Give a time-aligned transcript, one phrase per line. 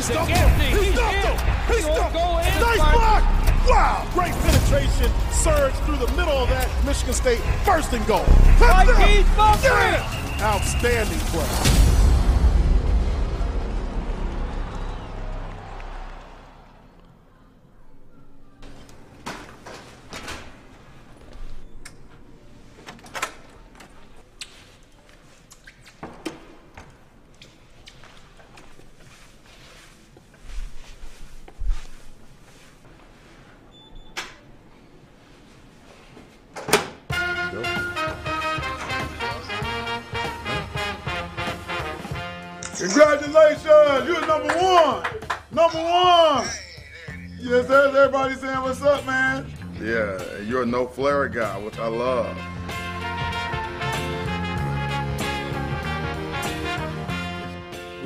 [0.00, 0.48] He stuffed him.
[0.60, 1.76] He stuffed him.
[1.76, 2.60] He stuffed him.
[2.62, 3.22] Nice block.
[3.68, 4.08] Wow.
[4.14, 5.12] Great penetration.
[5.30, 6.70] Surge through the middle of that.
[6.86, 8.24] Michigan State first and goal.
[8.56, 9.26] Touchdown.
[9.62, 10.40] Yeah.
[10.40, 11.89] Outstanding play.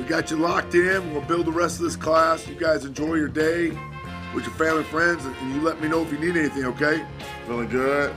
[0.05, 1.11] We got you locked in.
[1.13, 2.47] We'll build the rest of this class.
[2.47, 3.69] You guys enjoy your day
[4.35, 7.03] with your family and friends, and you let me know if you need anything, okay?
[7.47, 8.15] Feeling good?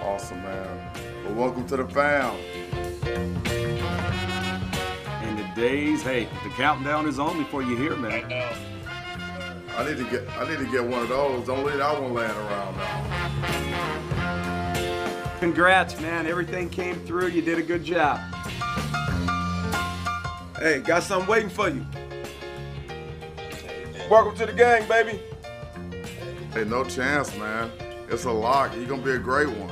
[0.00, 0.90] Awesome, man.
[1.26, 2.34] Well, welcome to the fam.
[5.04, 8.32] And the days, hey, the countdown is on before you hear, man.
[9.76, 11.46] I need to get I need to get one of those.
[11.46, 13.04] Don't leave that one laying around now.
[15.38, 16.26] Congrats, man.
[16.26, 17.26] Everything came through.
[17.28, 18.37] You did a good job.
[20.60, 21.86] Hey, got something waiting for you.
[24.10, 25.20] Welcome to the gang, baby.
[26.52, 27.70] Hey, no chance, man.
[28.10, 28.74] It's a lock.
[28.74, 29.70] You're gonna be a great one.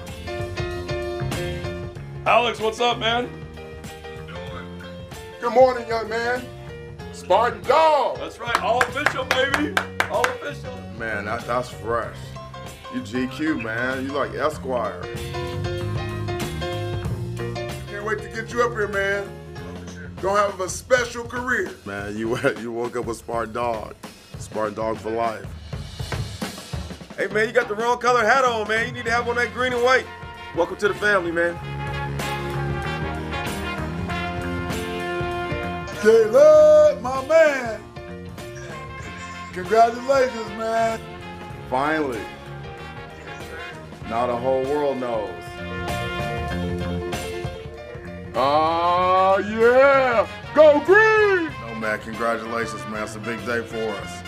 [2.25, 3.28] Alex, what's up, man?
[5.41, 6.46] Good morning, young man.
[7.12, 8.19] Spartan Dog.
[8.19, 8.62] That's right.
[8.62, 9.75] All official, baby.
[10.08, 10.72] All official.
[10.96, 12.16] Man, that, that's fresh.
[12.94, 14.04] You GQ, man.
[14.04, 15.02] You like Esquire.
[17.88, 19.45] Can't wait to get you up here, man.
[20.22, 21.72] Gonna have a special career.
[21.84, 23.94] Man, you you woke up a smart Dog.
[24.38, 25.44] smart Dog for life.
[27.19, 28.87] Hey, man, you got the wrong color hat on, man.
[28.87, 30.06] You need to have on that green and white.
[30.55, 31.55] Welcome to the family, man.
[36.00, 37.81] Caleb, my man.
[39.53, 41.00] Congratulations, man.
[41.69, 42.21] Finally.
[44.09, 45.31] Now the whole world knows.
[48.34, 49.06] Oh,
[49.36, 50.26] Oh, yeah.
[50.54, 51.52] Go green.
[51.60, 53.02] No, man, congratulations, man.
[53.02, 54.22] It's a big day for us.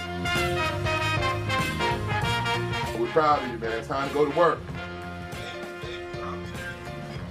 [2.98, 3.72] We're proud of you, man.
[3.78, 4.58] It's time to go to work.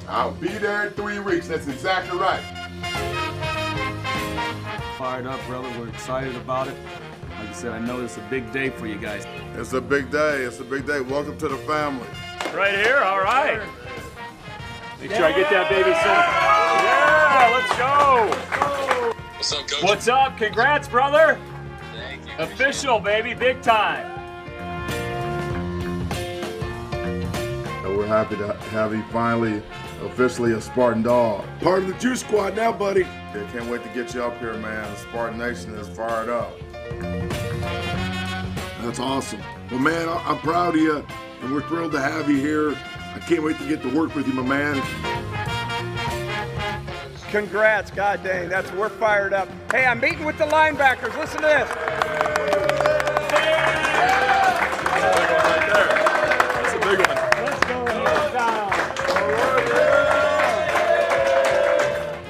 [0.07, 1.47] I'll be there in three weeks.
[1.47, 2.41] That's exactly right.
[4.97, 5.69] Fired up, brother.
[5.77, 6.77] We're excited about it.
[7.37, 9.27] Like I said, I know it's a big day for you guys.
[9.55, 10.41] It's a big day.
[10.41, 11.01] It's a big day.
[11.01, 12.07] Welcome to the family.
[12.55, 12.97] Right here.
[12.97, 13.61] All right.
[14.99, 16.47] Make sure I get that baby soon.
[16.83, 18.27] Yeah, let's go.
[19.35, 19.83] What's up, coach?
[19.83, 20.37] What's up?
[20.37, 21.39] Congrats, brother.
[21.93, 22.33] Thank you.
[22.39, 23.33] Official, baby.
[23.33, 24.05] Big time.
[27.85, 29.61] And we're happy to have you finally
[30.03, 31.45] officially a Spartan Dog.
[31.61, 33.01] Part of the Juice Squad now, buddy.
[33.01, 34.83] Yeah, can't wait to get you up here, man.
[34.91, 36.53] The Spartan Nation is fired up.
[38.81, 39.41] That's awesome.
[39.71, 41.05] Well, man, I- I'm proud of you,
[41.41, 42.71] and we're thrilled to have you here.
[43.15, 44.81] I can't wait to get to work with you, my man.
[47.29, 49.49] Congrats, god dang, that's we're fired up.
[49.69, 51.13] Hey, I'm meeting with the linebackers.
[51.17, 51.69] Listen to this.
[56.55, 57.17] That's a big one.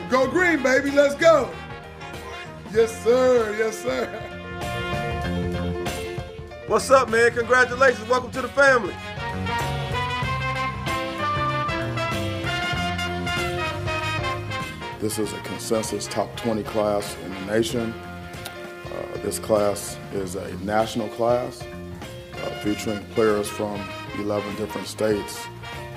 [0.09, 0.89] Go green, baby.
[0.89, 1.51] Let's go.
[2.73, 3.55] Yes, sir.
[3.59, 4.07] Yes, sir.
[6.65, 7.31] What's up, man?
[7.33, 8.09] Congratulations.
[8.09, 8.95] Welcome to the family.
[14.99, 17.93] This is a consensus top 20 class in the nation.
[17.93, 23.79] Uh, this class is a national class uh, featuring players from
[24.17, 25.45] 11 different states,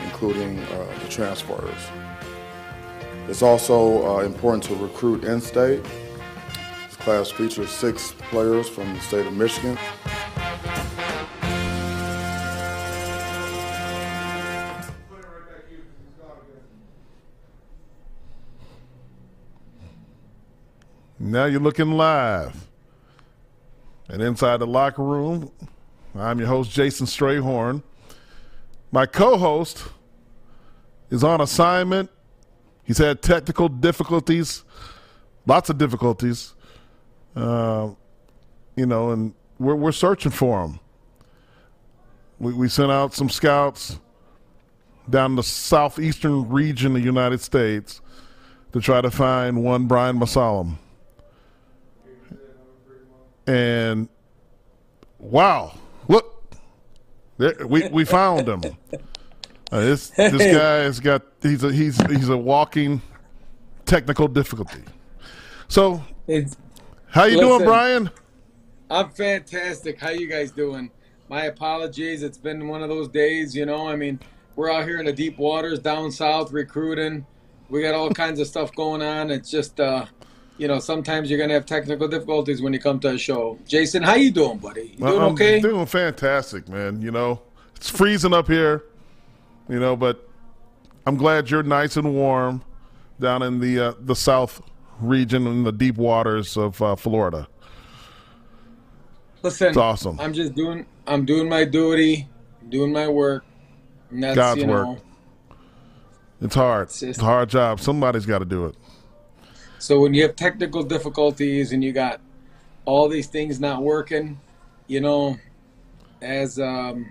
[0.05, 1.81] including uh, the transfers.
[3.26, 5.82] It's also uh, important to recruit in-state.
[5.82, 9.79] This class features six players from the state of Michigan.
[21.30, 22.66] Now you're looking live.
[24.08, 25.52] And inside the locker room,
[26.16, 27.84] I'm your host, Jason Strayhorn.
[28.90, 29.84] My co host
[31.08, 32.10] is on assignment.
[32.82, 34.64] He's had technical difficulties,
[35.46, 36.54] lots of difficulties,
[37.36, 37.90] uh,
[38.74, 40.80] you know, and we're, we're searching for him.
[42.40, 44.00] We, we sent out some scouts
[45.08, 48.00] down the southeastern region of the United States
[48.72, 50.78] to try to find one Brian Mosallam.
[53.46, 54.08] And
[55.19, 55.75] wow,
[56.08, 56.54] look,
[57.38, 58.62] we we found him.
[59.72, 63.02] Uh, this this guy has got he's a he's he's a walking
[63.87, 64.82] technical difficulty.
[65.69, 66.56] So, It's,
[67.08, 68.10] how you listen, doing, Brian?
[68.90, 70.00] I'm fantastic.
[70.00, 70.90] How you guys doing?
[71.28, 72.25] My apologies.
[72.25, 73.88] It's been one of those days, you know.
[73.88, 74.19] I mean,
[74.56, 77.25] we're out here in the deep waters down south recruiting.
[77.69, 79.31] We got all kinds of stuff going on.
[79.31, 80.06] It's just uh
[80.60, 83.58] you know, sometimes you're gonna have technical difficulties when you come to a show.
[83.66, 84.94] Jason, how you doing, buddy?
[84.98, 85.58] You doing I'm okay?
[85.58, 87.00] doing fantastic, man.
[87.00, 87.40] You know,
[87.76, 88.84] it's freezing up here,
[89.70, 90.28] you know, but
[91.06, 92.62] I'm glad you're nice and warm
[93.18, 94.60] down in the uh, the south
[95.00, 97.48] region in the deep waters of uh, Florida.
[99.42, 100.20] Listen, It's awesome.
[100.20, 102.28] I'm just doing I'm doing my duty,
[102.68, 103.46] doing my work.
[104.12, 104.86] God's you work.
[104.88, 104.98] know
[106.42, 106.88] It's hard.
[106.88, 107.80] It's It's a hard job.
[107.80, 108.74] Somebody's got to do it.
[109.80, 112.20] So when you have technical difficulties and you got
[112.84, 114.38] all these things not working,
[114.86, 115.38] you know,
[116.20, 117.10] as um,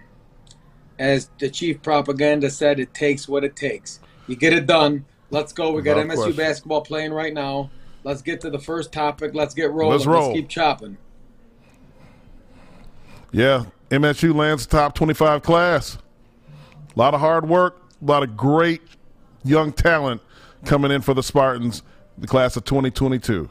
[0.99, 3.99] as the chief propaganda said, it takes what it takes.
[4.27, 5.05] You get it done.
[5.31, 5.71] Let's go.
[5.71, 6.35] We got Without MSU question.
[6.35, 7.71] basketball playing right now.
[8.03, 9.33] Let's get to the first topic.
[9.33, 9.97] Let's get rolling.
[9.97, 10.33] Let's roll.
[10.33, 10.97] keep chopping.
[13.31, 15.97] Yeah, MSU lands top 25 class.
[16.95, 18.81] A lot of hard work, a lot of great
[19.43, 20.21] young talent
[20.65, 21.83] coming in for the Spartans,
[22.19, 23.49] the class of 2022.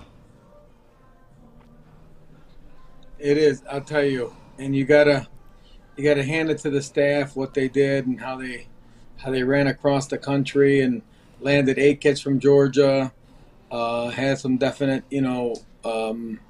[3.19, 3.63] It is.
[3.71, 4.35] I'll tell you.
[4.59, 5.27] And you gotta
[5.97, 8.69] you gotta hand it to the staff what they did and how they
[9.17, 11.03] how they ran across the country and
[11.41, 13.13] landed eight kids from Georgia.
[13.71, 15.55] Uh, had some definite, you know,
[15.85, 16.41] um,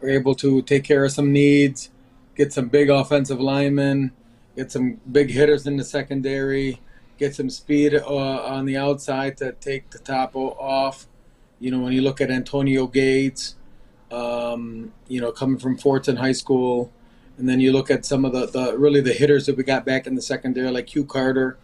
[0.00, 1.90] were able to take care of some needs,
[2.36, 4.12] get some big offensive linemen,
[4.56, 6.80] get some big hitters in the secondary,
[7.16, 11.06] get some speed uh, on the outside to take the top off.
[11.60, 13.56] You know, when you look at Antonio Gates,
[14.10, 16.92] um, you know, coming from Fortson High School,
[17.36, 19.84] and then you look at some of the, the really the hitters that we got
[19.84, 21.56] back in the secondary, like Hugh Carter,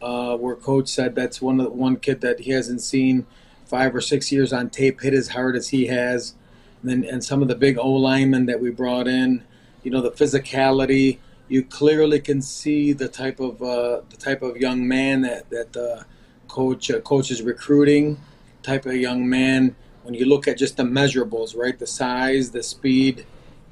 [0.00, 3.26] uh, where Coach said that's one of the, one kid that he hasn't seen
[3.64, 6.34] five or six years on tape hit as hard as he has,
[6.82, 9.44] and then and some of the big O linemen that we brought in,
[9.82, 11.18] you know, the physicality.
[11.48, 15.76] You clearly can see the type of uh, the type of young man that that
[15.76, 16.02] uh,
[16.48, 18.18] coach uh, coach is recruiting,
[18.62, 21.78] type of young man when you look at just the measurables, right?
[21.78, 23.26] The size, the speed,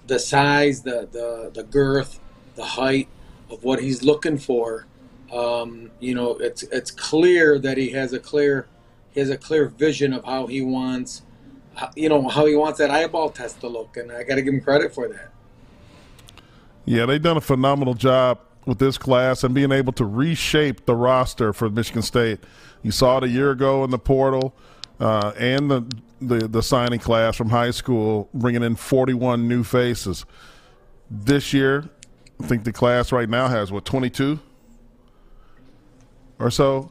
[0.07, 2.21] the size, the the, the girth,
[2.57, 3.09] the height
[3.51, 4.87] of what he's looking for.
[5.33, 8.67] Um, you know, it's it's clear that he has a clear
[9.13, 11.23] he has a clear vision of how he wants,
[11.97, 14.55] you know, how he wants that eyeball test to look, and I got to give
[14.55, 15.31] him credit for that.
[16.85, 20.95] Yeah, they've done a phenomenal job with this class and being able to reshape the
[20.95, 22.41] roster for Michigan State.
[22.83, 24.55] You saw it a year ago in the portal
[25.01, 25.85] uh, and the,
[26.21, 30.25] the the signing class from high school, bringing in 41 new faces.
[31.11, 31.89] This year,
[32.43, 34.39] I think the class right now has what 22
[36.39, 36.89] or so,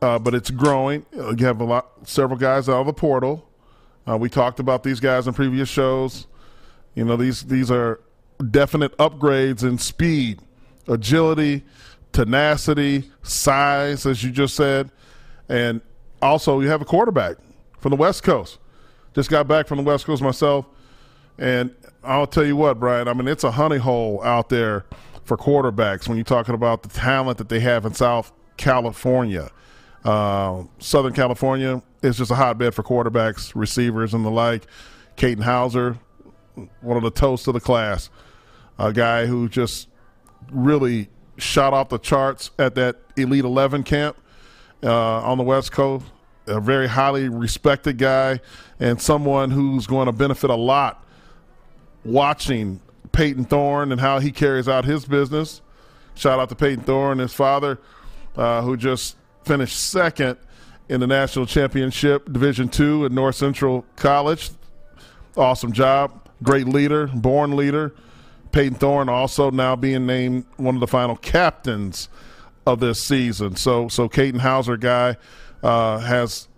[0.00, 1.04] uh, but it's growing.
[1.18, 3.48] Uh, You have a lot, several guys out of the portal.
[4.08, 6.26] Uh, we talked about these guys in previous shows.
[6.94, 8.00] You know, these these are
[8.50, 10.40] definite upgrades in speed,
[10.86, 11.64] agility,
[12.12, 14.90] tenacity, size, as you just said,
[15.48, 15.80] and
[16.22, 17.36] also you have a quarterback
[17.78, 18.58] from the West Coast.
[19.14, 20.66] Just got back from the West Coast myself,
[21.38, 23.08] and I'll tell you what, Brian.
[23.08, 24.84] I mean, it's a honey hole out there
[25.24, 29.50] for quarterbacks when you're talking about the talent that they have in South California.
[30.04, 34.66] Uh, Southern California is just a hotbed for quarterbacks, receivers, and the like.
[35.16, 35.98] Katin Houser,
[36.80, 38.08] one of the toasts of the class,
[38.78, 39.88] a guy who just
[40.50, 44.16] really shot off the charts at that Elite 11 camp
[44.82, 46.06] uh, on the West Coast.
[46.46, 48.40] A very highly respected guy
[48.80, 51.04] and someone who's going to benefit a lot
[52.04, 52.80] watching
[53.12, 55.60] Payton Thorne and how he carries out his business.
[56.14, 57.78] Shout out to Payton Thorne, his father,
[58.36, 60.38] uh, who just finished second
[60.88, 64.50] in the national championship, Division two at North Central College.
[65.36, 67.94] Awesome job, great leader, born leader.
[68.52, 72.08] Payton Thorne also now being named one of the final captains
[72.68, 73.56] of this season.
[73.56, 75.16] So, so Katin Houser guy
[75.62, 76.48] uh, has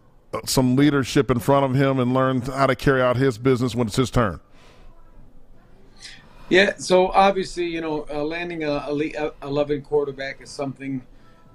[0.44, 3.86] some leadership in front of him and learned how to carry out his business when
[3.86, 4.40] it's his turn?
[6.48, 11.02] Yeah, so obviously, you know, uh, landing a elite 11 quarterback is something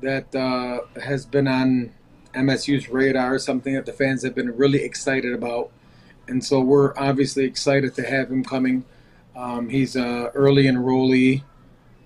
[0.02, 1.92] that uh, has been on
[2.34, 5.72] MSU's radar, something that the fans have been really excited about.
[6.28, 8.86] And so we're obviously excited to have him coming.
[9.36, 11.44] Um, he's early enrollee.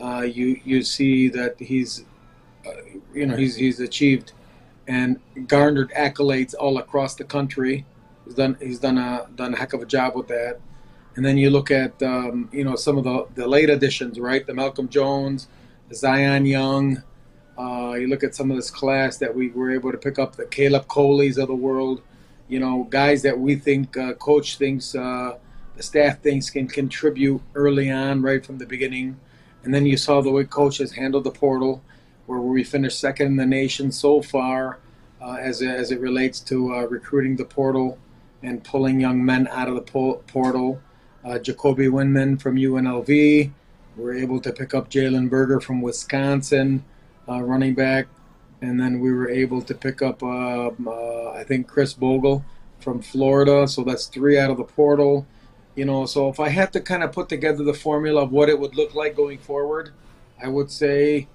[0.01, 2.05] Uh, you you see that he's,
[3.13, 4.33] you know, he's he's achieved
[4.89, 7.85] and garnered accolades all across the country.
[8.25, 10.59] He's done he's done a done a heck of a job with that.
[11.15, 14.45] And then you look at um, you know some of the the late additions, right?
[14.45, 15.47] The Malcolm Jones,
[15.87, 17.03] the Zion Young.
[17.57, 20.35] Uh, you look at some of this class that we were able to pick up,
[20.35, 22.01] the Caleb Coleys of the world.
[22.47, 25.37] You know, guys that we think uh, coach thinks uh,
[25.75, 29.19] the staff thinks can contribute early on, right from the beginning.
[29.63, 31.83] And then you saw the way coach has handled the portal,
[32.29, 34.77] where we finished second in the nation so far
[35.19, 37.97] uh, as, as it relates to uh, recruiting the portal
[38.43, 40.79] and pulling young men out of the portal.
[41.25, 43.51] Uh, Jacoby Windmon from UNLV.
[43.97, 46.85] We're able to pick up Jalen Berger from Wisconsin,
[47.27, 48.05] uh, running back.
[48.61, 52.45] And then we were able to pick up, um, uh, I think, Khris Bogle
[52.79, 53.67] from Florida.
[53.67, 55.25] So that's three out of the portal.
[55.73, 58.49] You know, so if I had to kind of put together the formula of what
[58.49, 59.93] it would look like going forward,
[60.41, 61.27] I would say,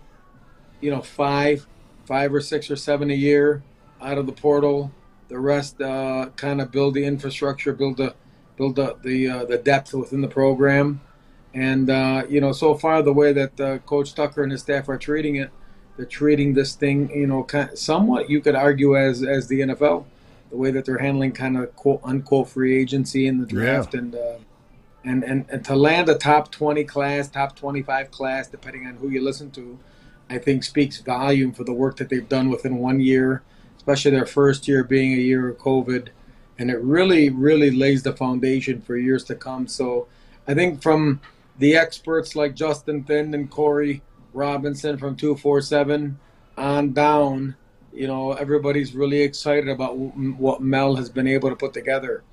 [0.84, 1.66] you know, five,
[2.04, 3.62] five or six or seven a year
[4.02, 4.92] out of the portal.
[5.28, 8.14] The rest uh, kind of build the infrastructure, build the
[8.56, 11.00] build the the, uh, the depth within the program,
[11.54, 14.90] and uh, you know, so far the way that uh, Coach Tucker and his staff
[14.90, 15.50] are treating it,
[15.96, 19.60] they're treating this thing, you know, kind of, somewhat you could argue as as the
[19.60, 20.04] NFL
[20.50, 24.00] the way that they're handling kind of quote unquote free agency in the draft yeah.
[24.00, 24.36] and, uh,
[25.02, 29.08] and and and to land a top 20 class, top 25 class, depending on who
[29.08, 29.78] you listen to,
[30.30, 33.42] I think speaks volume for the work that they've done within one year,
[33.76, 36.08] especially their first year being a year of COVID,
[36.58, 39.66] and it really really lays the foundation for years to come.
[39.66, 40.06] So
[40.48, 41.20] I think from
[41.58, 44.02] the experts like Justin Thind and Corey
[44.32, 46.18] Robinson from 247
[46.56, 47.56] on down
[47.94, 52.24] you know, everybody's really excited about what Mel has been able to put together.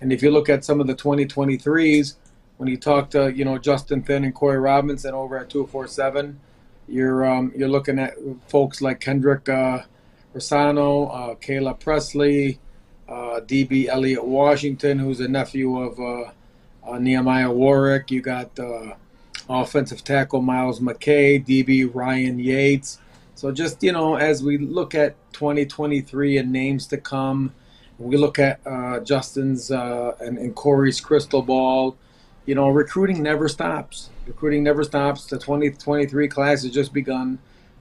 [0.00, 2.14] And if you look at some of the 2023s,
[2.56, 6.40] when you talk to, you know, Justin Thind and Corey Robinson over at 247,
[6.90, 8.14] you're um, you're looking at
[8.48, 9.82] folks like Kendrick uh,
[10.34, 12.58] Rosano, uh, Kayla Presley,
[13.08, 16.30] uh, DB Elliott Washington, who's a nephew of uh,
[16.88, 18.10] uh, Nehemiah Warwick.
[18.10, 18.94] You got uh,
[19.48, 22.98] offensive tackle Miles McKay, DB Ryan Yates.
[23.34, 27.54] So just you know, as we look at 2023 and names to come,
[27.98, 31.96] we look at uh, Justin's uh, and, and Corey's crystal ball.
[32.46, 34.10] You know, recruiting never stops.
[34.30, 35.26] Recruiting never stops.
[35.26, 37.38] The 2023 class has just begun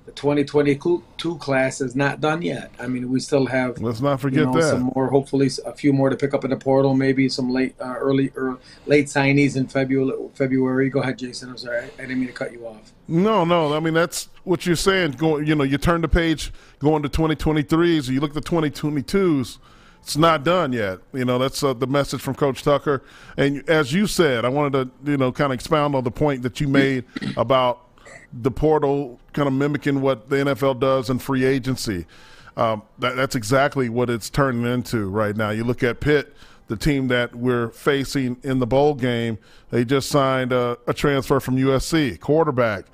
[0.10, 2.72] the 2022 class is not done yet.
[2.80, 3.80] I mean, we still have.
[3.80, 4.64] Let's not forget you know, that.
[4.64, 6.96] Some more, hopefully, a few more to pick up in the portal.
[6.96, 10.18] Maybe some late, uh, early, or late signees in February.
[10.34, 10.90] February.
[10.90, 11.50] Go ahead, Jason.
[11.50, 12.92] I'm sorry, I didn't mean to cut you off.
[13.08, 13.76] No, no.
[13.76, 15.12] I mean, that's what you're saying.
[15.12, 18.50] Going, you know, you turn the page, going to 2023s, or you look at the
[18.50, 19.60] 2022s.
[20.02, 21.00] It's not done yet.
[21.14, 23.04] You know, that's uh, the message from Coach Tucker.
[23.38, 24.74] And as you said, I wanted
[25.06, 27.06] to, you know, kind of expound on the point that you made
[27.38, 27.82] about
[28.34, 32.06] the portal kind of mimicking what the NFL does in free agency.
[32.58, 35.52] Um, that, that's exactly what it's turning into right now.
[35.52, 36.34] You look at Pitt,
[36.68, 39.38] the team that we're facing in the bowl game.
[39.72, 42.86] They just signed a, a transfer from USC, quarterback.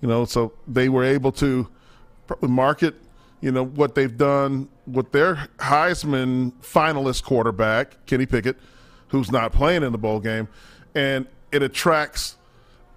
[0.00, 1.68] You know, so they were able to
[2.40, 2.94] market,
[3.44, 8.56] you know, what they've done with their Heisman finalist quarterback, Kenny Pickett,
[9.08, 10.48] who's not playing in the bowl game,
[10.94, 12.38] and it attracts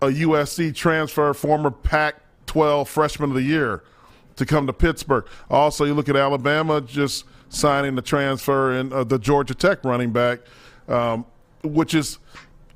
[0.01, 3.83] a USC transfer, former Pac 12 freshman of the year
[4.37, 5.27] to come to Pittsburgh.
[5.49, 10.13] Also, you look at Alabama just signing the transfer and uh, the Georgia Tech running
[10.13, 10.39] back,
[10.87, 11.25] um,
[11.61, 12.19] which is,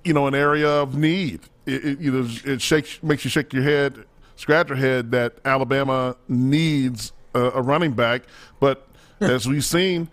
[0.04, 1.40] you know, an area of need.
[1.66, 4.04] It, it, you know, it shakes, makes you shake your head,
[4.36, 8.24] scratch your head that Alabama needs a, a running back,
[8.60, 8.88] but
[9.20, 10.10] as we've seen,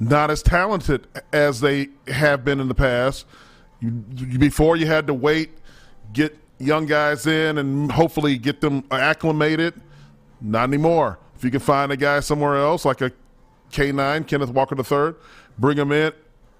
[0.00, 3.26] not as talented as they have been in the past.
[4.38, 5.50] Before you had to wait
[6.14, 9.74] get young guys in and hopefully get them acclimated.
[10.40, 11.18] Not anymore.
[11.36, 13.12] If you can find a guy somewhere else, like a
[13.70, 15.14] K9, Kenneth Walker III,
[15.58, 16.12] bring him in,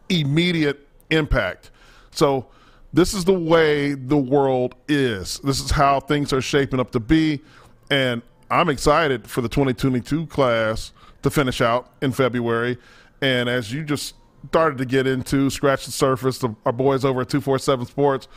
[0.09, 1.71] immediate impact.
[2.11, 2.47] So
[2.93, 5.39] this is the way the world is.
[5.41, 7.41] This is how things are shaping up to be.
[7.91, 12.79] And I'm excited for the 2022 class to finish out in February.
[13.21, 14.15] And as you just
[14.49, 18.29] started to get into, scratch the surface, the, our boys over at 247 Sports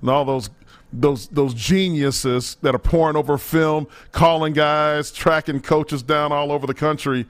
[0.00, 0.50] and all those
[0.92, 6.66] those those geniuses that are pouring over film, calling guys, tracking coaches down all over
[6.66, 7.26] the country.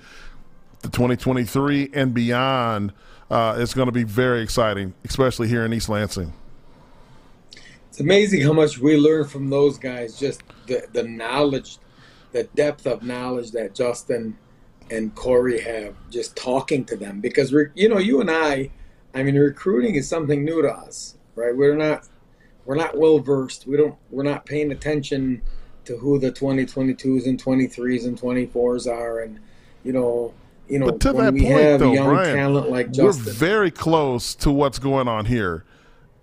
[0.82, 2.92] the 2023 and beyond
[3.30, 6.32] uh, is going to be very exciting, especially here in East Lansing.
[7.88, 10.18] It's amazing how much we learn from those guys.
[10.18, 11.78] Just the the knowledge,
[12.34, 14.36] the depth of knowledge that Justin
[14.90, 18.70] and Corey have just talking to them because we're you know you and I,
[19.14, 21.56] I mean recruiting is something new to us, right?
[21.56, 22.08] We're not
[22.66, 23.68] we're not well versed.
[23.68, 25.42] We don't we're not paying attention
[25.84, 29.38] to who the 2022s and 23s and 24s are, and
[29.84, 30.34] you know
[30.68, 33.26] you know, but to when that we point, have though, young Brian, talent like Justin,
[33.26, 35.64] we're very close to what's going on here,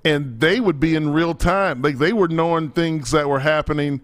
[0.04, 1.82] and they would be in real time.
[1.82, 4.02] Like they were knowing things that were happening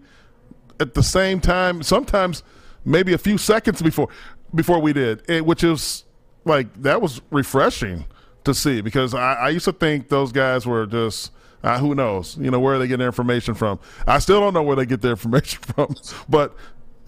[0.80, 1.82] at the same time.
[1.82, 2.42] Sometimes,
[2.84, 4.08] maybe a few seconds before
[4.54, 6.04] before we did, it, which is
[6.44, 8.06] like that was refreshing
[8.44, 11.32] to see because I, I used to think those guys were just.
[11.60, 12.36] Uh, who knows?
[12.38, 13.80] You know where they get their information from.
[14.06, 15.92] I still don't know where they get their information from,
[16.28, 16.54] but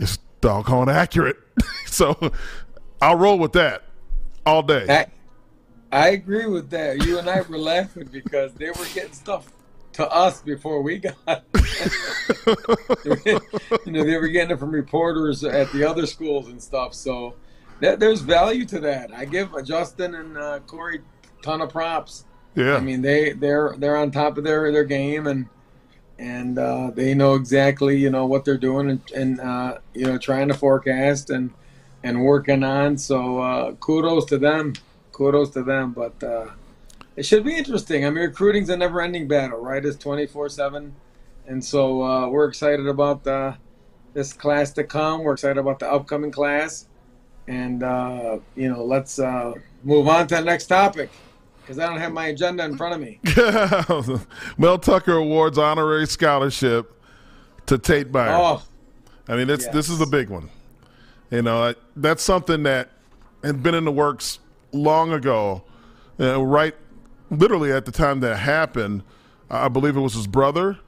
[0.00, 1.36] it's doggone accurate.
[1.86, 2.32] so
[3.00, 3.84] I'll roll with that
[4.44, 4.86] all day.
[4.88, 5.06] I,
[5.96, 7.04] I agree with that.
[7.04, 9.52] You and I were laughing because they were getting stuff
[10.00, 11.16] to us before we got.
[13.86, 16.94] you know, they were getting it from reporters at the other schools and stuff.
[16.94, 17.34] So
[17.80, 19.12] that, there's value to that.
[19.14, 21.00] I give Justin and uh, Corey
[21.42, 22.24] ton of props.
[22.54, 25.46] Yeah, I mean they they're they're on top of their their game and
[26.18, 30.18] and uh, they know exactly you know what they're doing and, and uh, you know
[30.18, 31.52] trying to forecast and
[32.02, 32.98] and working on.
[32.98, 34.74] So uh, kudos to them.
[35.12, 35.92] Kudos to them.
[35.92, 36.46] But uh,
[37.20, 38.06] it should be interesting.
[38.06, 39.84] I mean, recruiting's a never-ending battle, right?
[39.84, 40.94] It's twenty-four-seven,
[41.46, 43.52] and so uh, we're excited about uh,
[44.14, 45.22] this class to come.
[45.22, 46.88] We're excited about the upcoming class,
[47.46, 49.52] and uh, you know, let's uh,
[49.84, 51.10] move on to the next topic
[51.60, 53.20] because I don't have my agenda in front of me.
[54.56, 56.90] Mel Tucker awards honorary scholarship
[57.66, 58.30] to Tate Myre.
[58.32, 58.62] Oh,
[59.28, 59.74] I mean, it's, yes.
[59.74, 60.48] this is a big one.
[61.30, 62.88] You know, that's something that
[63.44, 64.38] had been in the works
[64.72, 65.64] long ago,
[66.18, 66.74] uh, right?
[67.30, 69.02] Literally at the time that happened,
[69.50, 70.78] I believe it was his brother,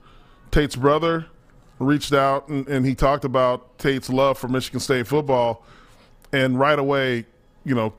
[0.51, 1.27] Tate's brother,
[1.79, 5.65] reached out and, and he talked about Tate's love for Michigan State football,
[6.33, 7.27] and right away,
[7.65, 7.93] you know,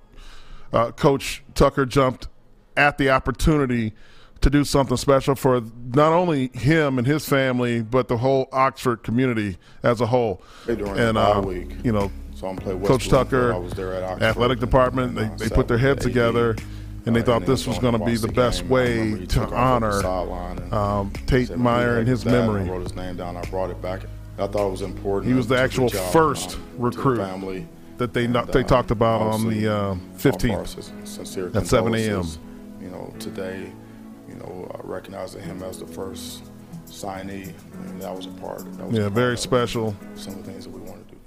[0.71, 2.27] uh, Coach Tucker jumped
[2.75, 3.93] at the opportunity
[4.41, 5.61] to do something special for
[5.93, 10.41] not only him and his family, but the whole Oxford community as a whole.
[10.67, 11.71] And uh, week.
[11.83, 15.55] you know, So Coach Tucker, I was there at Oxford athletic department, uh, they, they
[15.55, 16.57] put their heads together,
[17.05, 18.69] and they uh, thought this was going to be the best game.
[18.69, 22.47] Way to took off up the honor and um, Tate Myre and his that." I
[22.47, 22.69] memory.
[22.69, 23.37] wrote his name down.
[23.37, 24.01] I brought it back.
[24.37, 25.31] I thought it was important.
[25.31, 27.65] He was the actual first um, the recruit
[27.97, 31.55] that they And, not, they um, talked about on the uh, 15th.
[31.55, 32.23] at 7 a.m..
[32.81, 33.71] You know, today,
[34.27, 36.43] you know, uh, recognizing him as the first
[36.85, 37.53] signee,
[37.87, 38.59] and that was a part.
[38.77, 41.19] That was Yeah, part very special Some of the things that we wanted to do.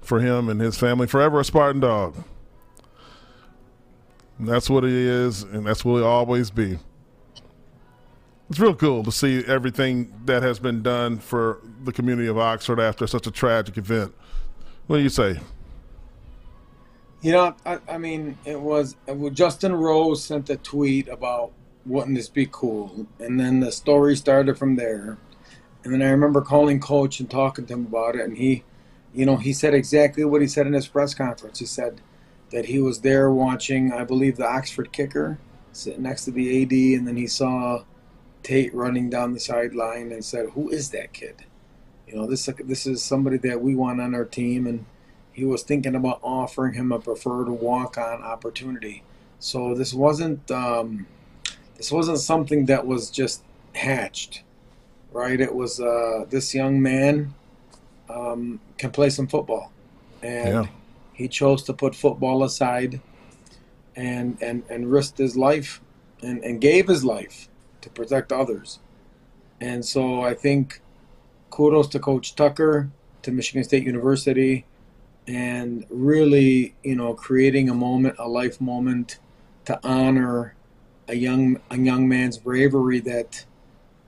[0.00, 1.06] for him and his family.
[1.06, 2.14] Forever a Spartan dog.
[4.38, 6.78] That's what he is, and that's what he'll always be.
[8.50, 12.78] It's real cool to see everything that has been done for the community of Oxford
[12.78, 14.14] after such a tragic event.
[14.86, 15.40] What do you say?
[17.22, 21.52] You know, I, I mean, it was well, Justin Rose sent a tweet about
[21.86, 25.16] wouldn't this be cool, and then the story started from there.
[25.84, 28.62] And then I remember calling Coach and talking to him about it, and he,
[29.14, 31.58] you know, he said exactly what he said in his press conference.
[31.58, 32.00] He said
[32.54, 35.38] that he was there watching, I believe, the Oxford kicker
[35.72, 37.82] sitting next to the AD, and then he saw
[38.44, 41.44] Tate running down the sideline and said, "Who is that kid?
[42.06, 44.86] You know, this this is somebody that we want on our team." And
[45.32, 49.02] he was thinking about offering him a preferred walk-on opportunity.
[49.40, 51.08] So this wasn't um,
[51.76, 53.42] this wasn't something that was just
[53.74, 54.44] hatched,
[55.10, 55.40] right?
[55.40, 57.34] It was uh, this young man
[58.08, 59.72] um, can play some football,
[60.22, 60.66] and Yeah.
[61.14, 63.00] He chose to put football aside
[63.96, 65.80] and and and risked his life
[66.22, 67.48] and, and gave his life
[67.80, 68.80] to protect others.
[69.60, 70.80] And so I think
[71.50, 72.90] kudos to Coach Tucker,
[73.22, 74.66] to Michigan State University,
[75.26, 79.18] and really, you know, creating a moment, a life moment
[79.64, 80.54] to honor
[81.08, 83.44] a young a young man's bravery that,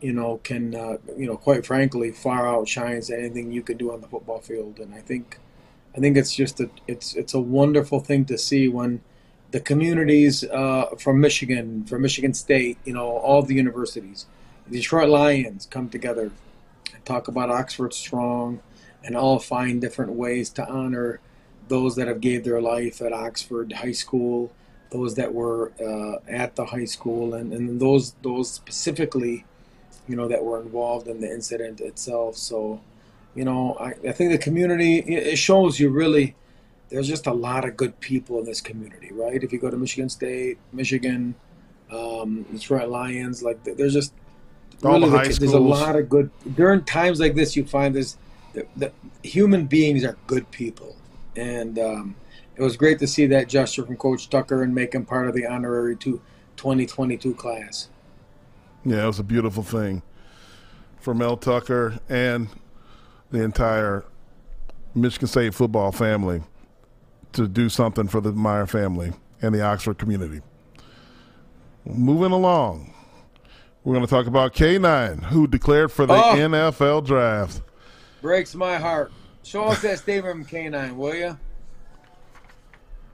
[0.00, 4.00] you know, can uh, you know, quite frankly, far outshines anything you could do on
[4.00, 4.80] the football field.
[4.80, 5.38] And I think
[5.96, 9.00] I think it's just a it's it's a wonderful thing to see when
[9.52, 14.26] the communities uh, from Michigan, from Michigan State, you know, all the universities,
[14.66, 16.30] the Detroit Lions come together
[16.92, 18.60] and talk about Oxford Strong
[19.04, 21.20] and all find different ways to honor
[21.68, 24.52] those that have gave their life at Oxford High School,
[24.90, 29.44] those that were uh, at the high school, and, and those those specifically,
[30.08, 32.36] you know, that were involved in the incident itself.
[32.36, 32.80] So,
[33.36, 36.34] you know, I, I think the community it shows you really
[36.88, 39.42] there's just a lot of good people in this community, right?
[39.42, 41.34] If you go to Michigan State, Michigan,
[41.92, 44.14] um, Detroit Lions, like there's just
[44.82, 46.30] All the there's a lot of good.
[46.54, 48.16] During times like this, you find this
[48.54, 50.96] the, the human beings are good people,
[51.36, 52.16] and um,
[52.56, 55.34] it was great to see that gesture from Coach Tucker and make him part of
[55.34, 56.22] the honorary two,
[56.56, 57.88] 2022 class.
[58.84, 60.02] Yeah, it was a beautiful thing
[61.00, 62.48] for Mel Tucker and
[63.30, 64.04] the entire
[64.94, 66.42] Michigan State football family
[67.32, 69.12] to do something for the Myre family
[69.42, 70.40] and the Oxford community.
[71.84, 72.92] Moving along,
[73.84, 76.34] we're going to talk about K9, who declared for the Oh.
[76.34, 77.62] NFL draft.
[78.22, 79.12] Breaks my heart.
[79.42, 81.38] Show us that statement from K9, will you?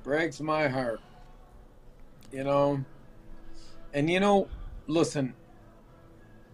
[0.05, 1.01] Breaks my heart.
[2.33, 2.83] You know,
[3.93, 4.49] and you know,
[4.87, 5.35] listen,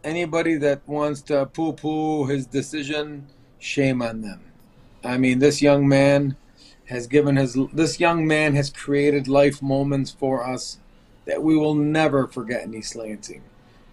[0.03, 4.41] anybody that wants to poo poo his decision, shame on them.
[5.05, 6.37] I mean, this young man
[6.87, 10.79] has given his, this young man has created life moments for us
[11.27, 13.43] that we will never forget in East Lansing.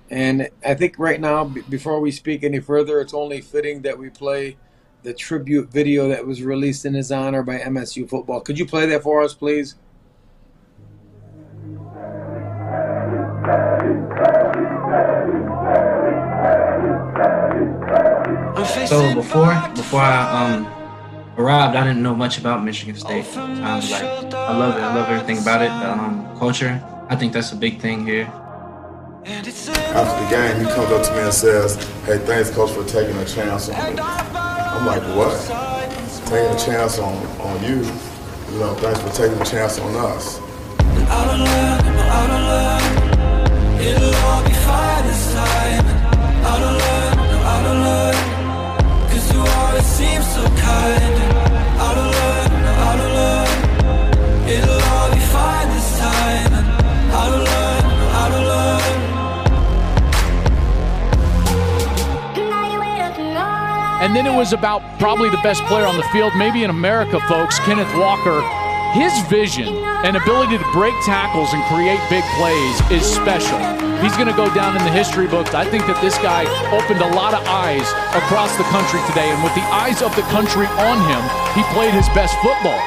[0.09, 4.09] And I think right now, before we speak any further, it's only fitting that we
[4.09, 4.57] play
[5.03, 8.41] the tribute video that was released in his honor by MSU Football.
[8.41, 9.75] Could you play that for us, please?
[18.83, 20.67] So before before I um
[21.37, 23.25] arrived, I didn't know much about Michigan State.
[23.37, 24.81] I was like, I love it.
[24.81, 25.69] I love everything about it.
[25.69, 26.83] The um, culture.
[27.09, 28.25] I think that's a big thing here.
[29.25, 33.15] After the game, he comes up to me and says, "Hey, thanks, coach, for taking
[33.17, 35.33] a chance on me." I'm like, "What?
[36.27, 37.77] Taking a chance on on you?
[38.51, 40.39] You know, thanks for taking a chance on us."
[43.79, 45.84] It'll all be fine this
[64.05, 67.19] And then it was about probably the best player on the field, maybe in America,
[67.21, 68.64] folks, Kenneth Walker.
[68.95, 73.59] His vision and ability to break tackles and create big plays is special.
[73.99, 75.53] He's going to go down in the history books.
[75.53, 77.83] I think that this guy opened a lot of eyes
[78.15, 79.27] across the country today.
[79.27, 81.23] And with the eyes of the country on him,
[81.59, 82.79] he played his best football.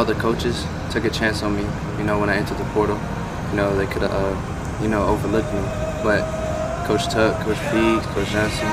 [0.00, 1.62] All the coaches took a chance on me.
[1.98, 2.98] You know, when I entered the portal,
[3.50, 5.60] you know they could have, uh, you know, overlooked me.
[6.02, 6.24] But
[6.86, 8.66] Coach Tuck, Coach Pete, Coach Johnson,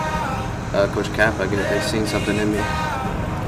[0.72, 2.64] uh, Coach Cap, I guess they seen something in me.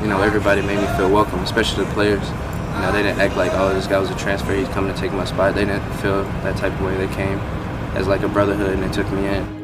[0.01, 2.27] You know, everybody made me feel welcome, especially the players.
[2.27, 4.99] You know, they didn't act like, oh, this guy was a transfer, he's coming to
[4.99, 5.55] take my spot.
[5.55, 6.97] They didn't feel that type of way.
[6.97, 7.39] They came
[7.95, 9.58] as like a brotherhood and they took me in.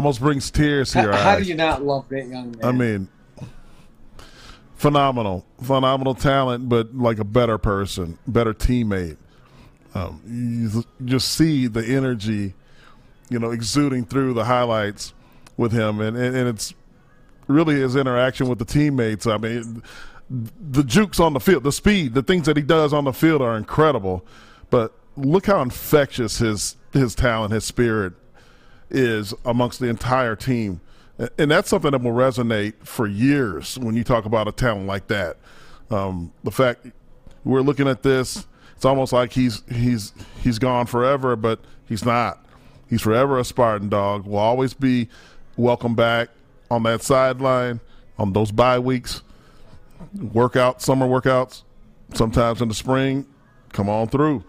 [0.00, 1.12] Almost brings tears here.
[1.12, 2.64] How, how do you not love that young man?
[2.64, 3.08] I mean,
[4.76, 9.18] phenomenal, phenomenal talent, but like a better person, better teammate.
[9.94, 12.54] Um, you just see the energy,
[13.28, 15.12] you know, exuding through the highlights
[15.58, 16.72] with him, and, and, and it's
[17.46, 19.26] really his interaction with the teammates.
[19.26, 19.82] I mean,
[20.30, 23.42] the jukes on the field, the speed, the things that he does on the field
[23.42, 24.24] are incredible.
[24.70, 28.14] But look how infectious his his talent, his spirit
[28.90, 30.80] is amongst the entire team.
[31.38, 35.08] And that's something that will resonate for years when you talk about a talent like
[35.08, 35.36] that.
[35.90, 36.86] Um, the fact
[37.44, 42.44] we're looking at this, it's almost like he's he's he's gone forever, but he's not.
[42.88, 44.24] He's forever a Spartan dog.
[44.24, 45.08] Will always be
[45.56, 46.30] welcome back
[46.70, 47.80] on that sideline
[48.18, 49.22] on those bye weeks,
[50.32, 51.62] workout, summer workouts,
[52.14, 53.26] sometimes in the spring.
[53.72, 54.44] Come on through,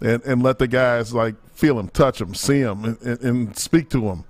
[0.00, 3.88] and and let the guys like feel him, touch him, see him, and, and, speak
[3.88, 4.24] to him.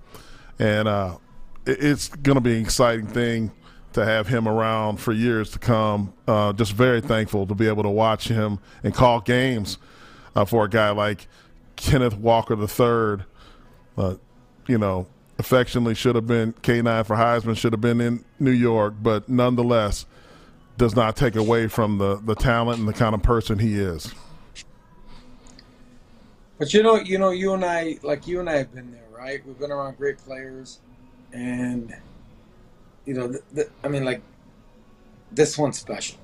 [0.59, 1.17] And uh,
[1.65, 3.53] it's going to be an exciting thing
[3.95, 6.13] to have him around for years to come.
[6.29, 9.79] Uh, just very thankful to be able to watch him and call games
[10.37, 11.27] uh, for a guy like
[11.77, 13.25] Kenneth Walker III.
[13.97, 14.17] Uh,
[14.67, 15.07] you know,
[15.39, 20.05] affectionately should have been K9 for Heisman, should have been in New York, but nonetheless
[20.77, 24.13] does not take away from the, the talent and the kind of person he is.
[26.63, 29.03] But you know, you know, you and I, like you and I have been there,
[29.11, 29.45] right?
[29.45, 30.79] We've been around great players,
[31.33, 31.93] and
[33.05, 33.35] you know,
[33.83, 34.23] I mean, like
[35.33, 36.19] this one's special.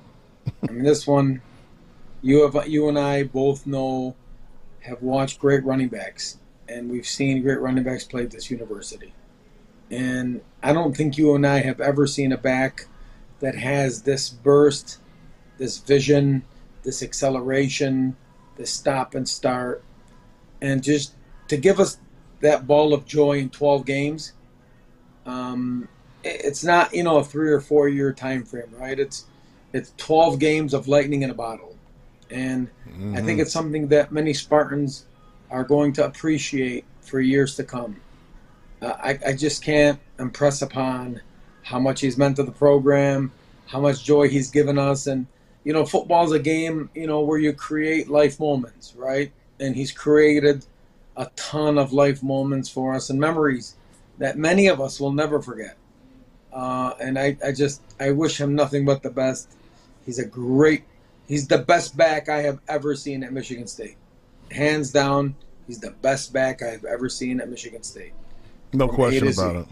[0.47, 1.41] I mean, this one,
[2.21, 4.15] you have, you and I both know,
[4.79, 6.37] have watched great running backs,
[6.69, 9.13] and we've seen great running backs play at this university.
[9.91, 12.87] And I don't think you and I have ever seen a back
[13.41, 14.99] that has this burst,
[15.57, 16.43] this vision,
[16.83, 18.15] this acceleration,
[18.55, 19.83] this stop and start,
[20.61, 21.13] and just
[21.47, 21.97] to give us
[22.41, 24.33] that ball of joy in 12 games.
[25.25, 25.87] Um,
[26.23, 28.99] it's not you know a three or four year time frame, right?
[28.99, 29.25] It's
[29.73, 31.77] it's 12 games of lightning in a bottle,
[32.29, 33.15] and mm-hmm.
[33.15, 35.05] I think it's something that many Spartans
[35.49, 37.95] are going to appreciate for years to come.
[38.81, 41.21] Uh, I, I just can't impress upon
[41.63, 43.31] how much he's meant to the program,
[43.67, 45.25] how much joy he's given us, and
[45.63, 49.31] you know, football's a game you know where you create life moments, right?
[49.59, 50.65] And he's created
[51.17, 53.75] a ton of life moments for us and memories
[54.17, 55.75] that many of us will never forget.
[56.51, 59.55] Uh, and I, I just I wish him nothing but the best.
[60.05, 60.83] He's a great
[61.27, 63.97] he's the best back I have ever seen at Michigan State.
[64.51, 65.35] Hands down,
[65.67, 68.13] he's the best back I have ever seen at Michigan State.
[68.73, 69.67] No question about it.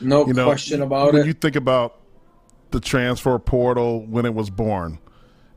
[0.00, 1.26] No you know, question about when it.
[1.26, 2.00] you think about
[2.70, 4.98] the transfer portal when it was born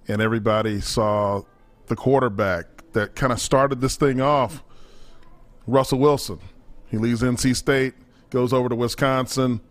[0.07, 1.41] and everybody saw
[1.87, 4.63] the quarterback that kind of started this thing off,
[5.67, 6.39] Russell Wilson.
[6.87, 7.93] He leaves NC State,
[8.29, 9.61] goes over to Wisconsin,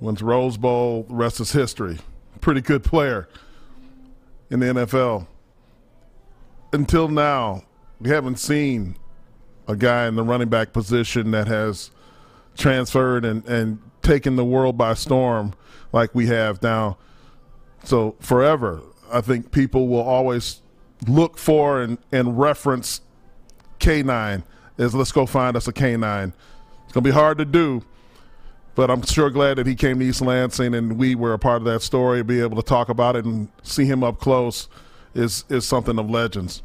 [0.00, 1.04] wins Rose Bowl.
[1.04, 1.98] The rest is history.
[2.40, 3.28] Pretty good player
[4.50, 5.26] in the NFL.
[6.72, 7.62] Until now,
[8.00, 8.96] we haven't seen
[9.68, 11.90] a guy in the running back position that has
[12.56, 15.54] transferred and, and taken the world by storm
[15.92, 16.98] like we have now.
[17.84, 18.80] So forever,
[19.12, 20.61] I think people will always
[21.06, 23.00] look for and, and reference
[23.80, 24.42] K9
[24.78, 26.32] as let's go find us a K9.
[26.84, 27.84] It's going to be hard to do,
[28.74, 31.62] but I'm sure glad that he came to East Lansing and we were a part
[31.62, 32.22] of that story.
[32.22, 34.68] Be able to talk about it and see him up close
[35.14, 36.62] is is something of legends.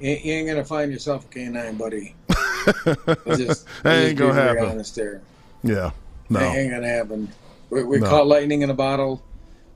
[0.00, 2.14] You ain't gonna find yourself a canine, buddy.
[3.36, 4.64] just, ain't gonna happen.
[4.64, 5.22] Honest there.
[5.62, 5.90] Yeah,
[6.28, 7.32] no, it ain't gonna happen.
[7.70, 8.08] We, we no.
[8.08, 9.22] caught lightning in a bottle.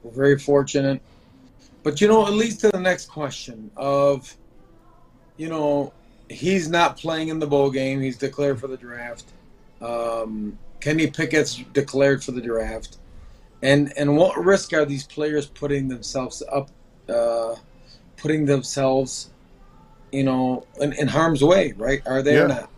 [0.02, 1.00] We're very fortunate,
[1.86, 4.36] but you know, it leads to the next question of,
[5.36, 5.92] you know,
[6.28, 8.00] he's not playing in the bowl game.
[8.00, 9.26] He's declared for the draft.
[9.80, 12.98] Um, Kenny Pickett's declared for the draft,
[13.62, 16.70] and and what risk are these players putting themselves up,
[17.08, 17.54] uh,
[18.16, 19.30] putting themselves,
[20.10, 21.72] you know, in, in harm's way?
[21.76, 22.02] Right?
[22.04, 22.46] Are they yeah.
[22.46, 22.70] or not?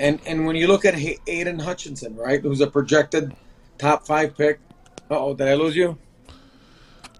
[0.00, 0.96] And and when you look at
[1.28, 3.36] Aidan Hutchinson, right, who's a projected
[3.78, 4.58] top five pick.
[5.12, 5.96] Oh, did I lose you?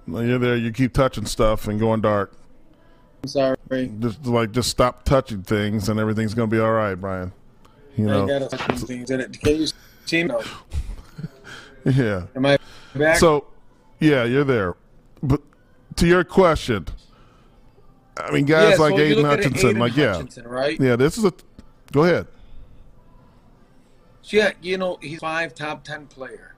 [0.08, 0.56] You're there.
[0.56, 2.32] You keep touching stuff and going dark.
[3.22, 3.56] I'm sorry.
[3.98, 7.32] Just like just stop touching things, and everything's gonna be all right, Brian.
[7.96, 9.40] You know, got things in it.
[9.40, 9.66] Can you
[10.06, 10.34] see me?
[11.84, 12.26] yeah.
[12.36, 12.58] Am I
[12.94, 13.16] back?
[13.16, 13.46] So,
[13.98, 14.76] yeah, you're there.
[15.22, 15.42] But
[15.96, 16.86] to your question,
[18.16, 20.80] I mean, guys yeah, like so Aidan Hutchinson, Aidan like Hutchinson, yeah, right?
[20.80, 21.32] Yeah, this is a.
[21.90, 22.28] Go ahead.
[24.22, 26.54] So yeah, you know, he's five top ten player.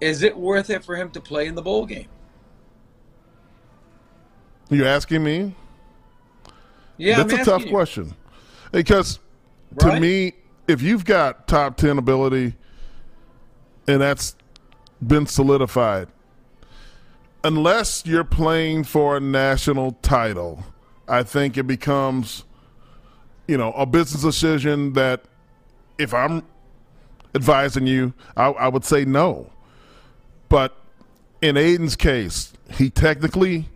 [0.00, 2.08] Is it worth it for him to play in the bowl game?
[4.70, 5.54] You asking me?
[6.96, 7.70] Yeah, that's I'm a tough you.
[7.70, 8.14] question
[8.72, 9.18] because
[9.72, 9.94] Right?
[9.94, 10.32] to me,
[10.68, 12.54] if you've got top 10 ability
[13.86, 14.36] and that's
[15.04, 16.08] been solidified,
[17.42, 20.64] unless you're playing for a national title,
[21.08, 22.44] I think it becomes,
[23.48, 25.24] you know, a business decision that
[25.98, 26.44] if I'm
[27.34, 29.50] advising you, I, I would say no.
[30.48, 30.76] But
[31.40, 33.68] in Aidan's case, he technically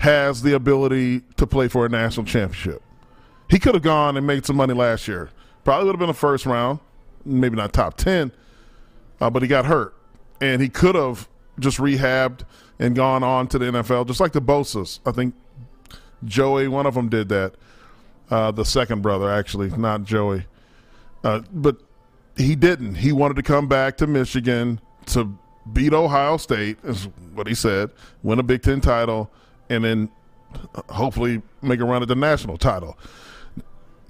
[0.00, 2.82] has the ability to play for a national championship.
[3.50, 5.28] He could have gone and made some money last year.
[5.62, 6.80] Probably would have been a first round,
[7.22, 8.32] maybe not top 10,
[9.20, 9.94] uh, but he got hurt.
[10.40, 12.44] And he could have just rehabbed
[12.78, 15.00] and gone on to the NFL, just like the Bosa's.
[15.04, 15.34] I think
[16.24, 17.52] Joey, one of them did that.
[18.30, 20.46] Uh, the second brother, actually, not Joey.
[21.22, 21.76] Uh, but
[22.38, 22.94] he didn't.
[22.94, 25.36] He wanted to come back to Michigan to
[25.70, 27.90] beat Ohio State, is what he said,
[28.22, 29.30] win a Big Ten title,
[29.70, 30.10] and then
[30.90, 32.98] hopefully make a run at the national title.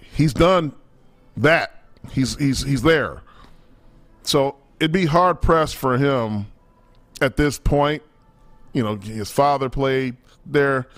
[0.00, 0.74] He's done
[1.36, 1.84] that.
[2.10, 3.22] He's he's he's there.
[4.22, 6.46] So it'd be hard pressed for him
[7.20, 8.02] at this point.
[8.72, 10.88] You know, his father played there.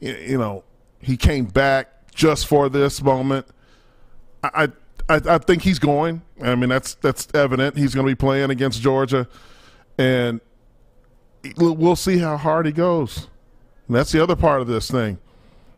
[0.00, 0.64] You know,
[1.00, 3.46] he came back just for this moment.
[4.42, 4.68] I,
[5.08, 6.22] I, I think he's going.
[6.42, 7.76] I mean, that's that's evident.
[7.76, 9.28] He's going to be playing against Georgia,
[9.98, 10.40] and
[11.56, 13.26] we'll see how hard he goes.
[13.90, 15.18] And that's the other part of this thing.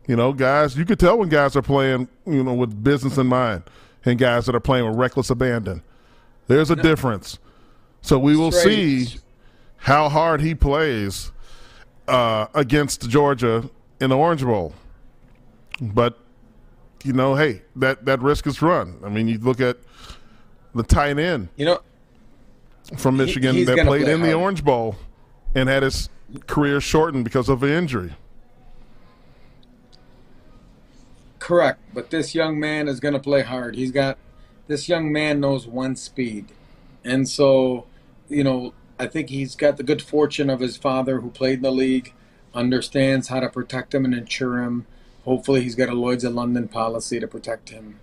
[0.05, 3.25] You know, guys, you could tell when guys are playing, you know, with business in
[3.25, 3.63] mind,
[4.05, 5.81] and guys that are playing with reckless abandon.
[6.45, 6.83] There's a no.
[6.83, 7.39] difference.
[8.03, 9.07] So we will Straight.
[9.07, 9.19] see
[9.77, 11.31] how hard he plays
[12.07, 13.67] uh, against Georgia
[13.99, 14.75] in the Orange Bowl.
[15.81, 16.19] But
[17.03, 18.99] you know, hey, that that risk is run.
[19.03, 19.77] I mean, you look at
[20.75, 21.81] the tight end, you know,
[22.95, 24.31] from Michigan he, that played play in hard.
[24.31, 24.97] the Orange Bowl
[25.55, 26.09] and had his
[26.47, 28.13] career shortened because of an injury.
[31.39, 33.75] Correct, but this young man is going to play hard.
[33.75, 34.17] He's got
[34.67, 36.45] this young man knows one speed,
[37.03, 37.85] and so
[38.29, 41.61] you know I think he's got the good fortune of his father who played in
[41.63, 42.13] the league,
[42.53, 44.85] understands how to protect him and insure him.
[45.25, 47.99] Hopefully, he's got a Lloyd's of London policy to protect him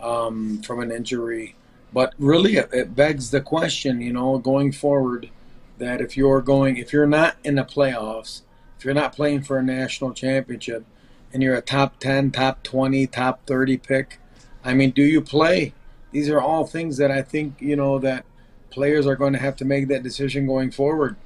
[0.00, 1.56] um, from an injury.
[1.92, 5.30] But really, it, it begs the question, you know, going forward,
[5.78, 8.42] that if you're going, if you're not in the playoffs,
[8.78, 10.84] if you're not playing for a national championship,
[11.32, 14.20] and you're a top 10, top 20, top 30 pick,
[14.64, 15.74] I mean, do you play?
[16.12, 18.24] These are all things that I think, you know, that
[18.70, 21.16] players are going to have to make that decision going forward.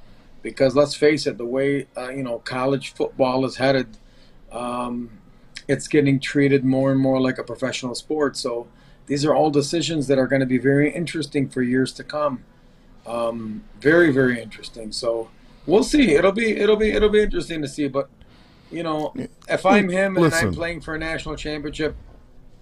[0.41, 3.97] Because let's face it, the way, uh, you know, college football is headed,
[4.51, 5.19] um,
[5.67, 8.35] it's getting treated more and more like a professional sport.
[8.35, 8.67] So
[9.05, 12.43] these are all decisions that are going to be very interesting for years to come.
[13.09, 14.91] Um, very, very interesting.
[14.91, 15.29] So
[15.65, 16.13] we'll see.
[16.13, 17.87] It'll be, it'll be, it'll be interesting to see.
[17.87, 18.07] But
[18.71, 19.13] you know,
[19.49, 20.49] if I'm him and Listen.
[20.49, 21.95] I'm playing for a national championship,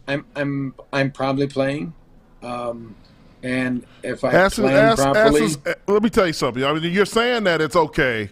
[0.07, 1.93] I'm I'm I'm probably playing.
[2.41, 2.95] Um,
[3.43, 6.63] and if I ask, plan ask, properly, ask us, let me tell you something.
[6.63, 8.29] I mean, you're saying that it's okay,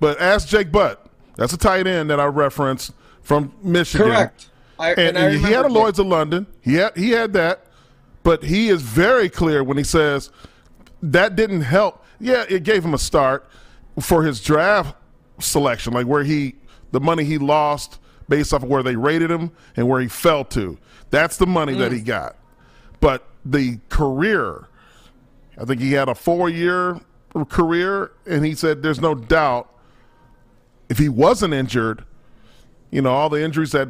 [0.00, 1.06] but ask Jake Butt.
[1.36, 4.08] That's a tight end that I referenced from Michigan.
[4.08, 4.50] Correct.
[4.78, 6.46] I, and, and I he had a Lloyd's of London.
[6.60, 7.66] He had he had that,
[8.24, 10.30] but he is very clear when he says
[11.02, 12.04] that didn't help.
[12.20, 13.48] Yeah, it gave him a start
[14.00, 14.96] for his draft
[15.40, 16.54] selection, like where he
[16.92, 20.44] the money he lost based off of where they rated him and where he fell
[20.44, 20.78] to.
[21.10, 21.78] That's the money mm.
[21.78, 22.06] that he mm.
[22.06, 22.36] got.
[23.00, 24.68] But the career,
[25.58, 27.00] I think he had a four year
[27.48, 29.68] career, and he said there's no doubt
[30.88, 32.04] if he wasn't injured,
[32.90, 33.88] you know, all the injuries that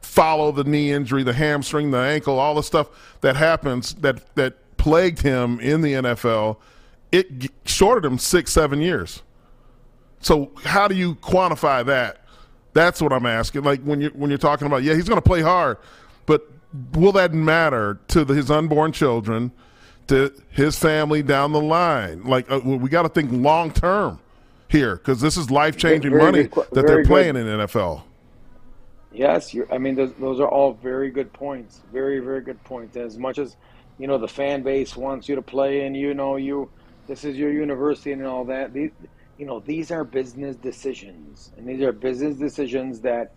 [0.00, 2.88] follow the knee injury, the hamstring, the ankle, all the stuff
[3.20, 6.58] that happens that that plagued him in the NFL,
[7.10, 9.20] it shorted him six, seven years.
[10.20, 12.22] So how do you quantify that?
[12.72, 13.64] That's what I'm asking.
[13.64, 15.78] Like when you when you're talking about, yeah, he's going to play hard,
[16.24, 16.48] but
[16.92, 19.50] will that matter to the, his unborn children,
[20.06, 22.22] to his family down the line?
[22.22, 24.20] Like uh, we got to think long term
[24.68, 27.48] here because this is life changing money good, that they're playing good.
[27.48, 28.04] in NFL.
[29.12, 31.80] Yes, I mean those, those are all very good points.
[31.92, 32.96] Very very good points.
[32.96, 33.56] As much as
[33.98, 36.70] you know the fan base wants you to play, and you know you
[37.08, 38.72] this is your university and all that.
[38.72, 38.92] These
[39.36, 43.28] you know, these are business decisions, and these are business decisions that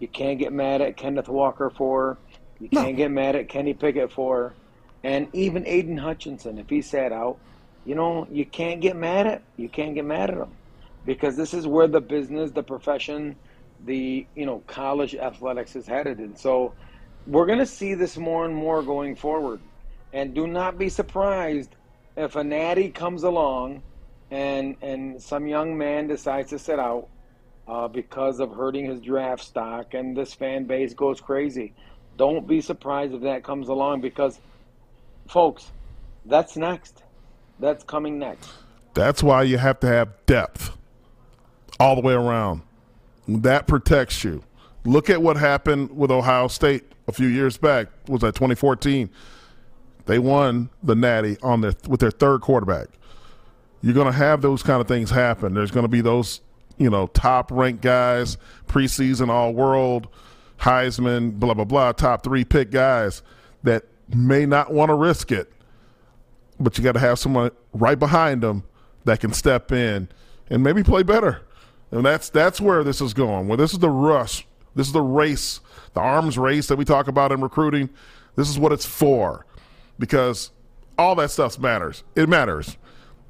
[0.00, 2.20] you can't get mad at Kenneth Walker for,
[2.58, 4.56] you can't get mad at Kenny Pickett for,
[5.04, 7.40] and even Aidan Hutchinson, if he sat out,
[7.84, 10.58] you know, you can't get mad at you can't get mad at him.
[11.04, 13.36] Because this is where the business, the profession,
[13.78, 16.74] the you know college athletics is headed, and so
[17.26, 19.60] we're going to see this more and more going forward.
[20.14, 21.76] And do not be surprised
[22.16, 23.82] if a natty comes along
[24.30, 27.08] and and some young man decides to sit out
[27.68, 31.74] uh, because of hurting his draft stock, and this fan base goes crazy.
[32.16, 34.38] Don't be surprised if that comes along because,
[35.28, 35.72] folks,
[36.24, 37.02] that's next.
[37.58, 38.50] That's coming next.
[38.94, 40.76] That's why you have to have depth
[41.80, 42.62] all the way around.
[43.26, 44.44] That protects you.
[44.84, 47.88] Look at what happened with Ohio State a few years back.
[48.06, 49.10] Was that 2014?
[50.06, 52.88] They won the Natty on their with their third quarterback
[53.84, 55.52] you're going to have those kind of things happen.
[55.52, 56.40] There's going to be those,
[56.78, 60.08] you know, top ranked guys, preseason all world,
[60.58, 63.22] Heisman, blah, blah, blah, top three pick guys
[63.62, 65.52] that may not want to risk it.
[66.58, 68.64] But you got to have someone right behind them
[69.04, 70.08] that can step in
[70.48, 71.42] and maybe play better.
[71.90, 73.48] And that's that's where this is going.
[73.48, 74.46] Where this is the rush.
[74.74, 75.60] This is the race,
[75.92, 77.90] the arms race that we talk about in recruiting.
[78.34, 79.44] This is what it's for.
[79.98, 80.50] Because
[80.98, 82.04] all that stuff matters.
[82.14, 82.76] It matters.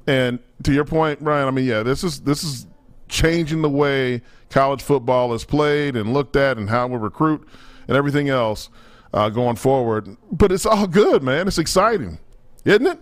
[0.07, 2.67] And to your point, Brian, I mean, yeah, this is this is
[3.07, 7.47] changing the way college football is played and looked at, and how we recruit
[7.87, 8.69] and everything else
[9.13, 10.15] uh, going forward.
[10.31, 11.47] But it's all good, man.
[11.47, 12.19] It's exciting,
[12.65, 12.99] isn't it?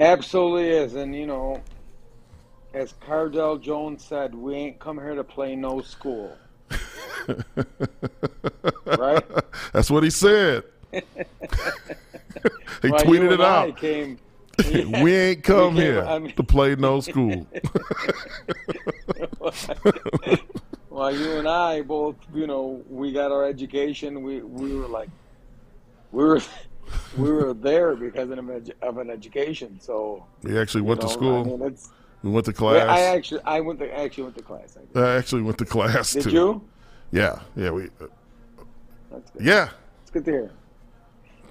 [0.00, 1.62] Absolutely is, and you know,
[2.74, 6.36] as Cardale Jones said, we ain't come here to play no school.
[8.86, 9.24] right?
[9.72, 10.64] That's what he said.
[12.82, 13.76] he Well, tweeted it out.
[13.76, 14.18] Came,
[15.02, 17.46] we ain't come we came- here I mean- to play no school.
[20.90, 24.22] well, you and I both, you know, we got our education.
[24.22, 25.08] We we were like,
[26.12, 26.40] we were
[27.16, 29.78] we were there because of an, edu- of an education.
[29.80, 31.40] So we actually went to school.
[31.40, 31.76] I mean,
[32.22, 32.88] we went to class.
[32.88, 34.76] I actually I went to actually went to class.
[34.94, 35.00] I.
[35.00, 36.30] I actually went to class Did too.
[36.30, 36.62] you?
[37.12, 37.84] Yeah, yeah, we.
[37.84, 38.06] uh,
[39.10, 39.42] That's good.
[39.44, 39.68] yeah,
[40.02, 40.50] It's good to hear.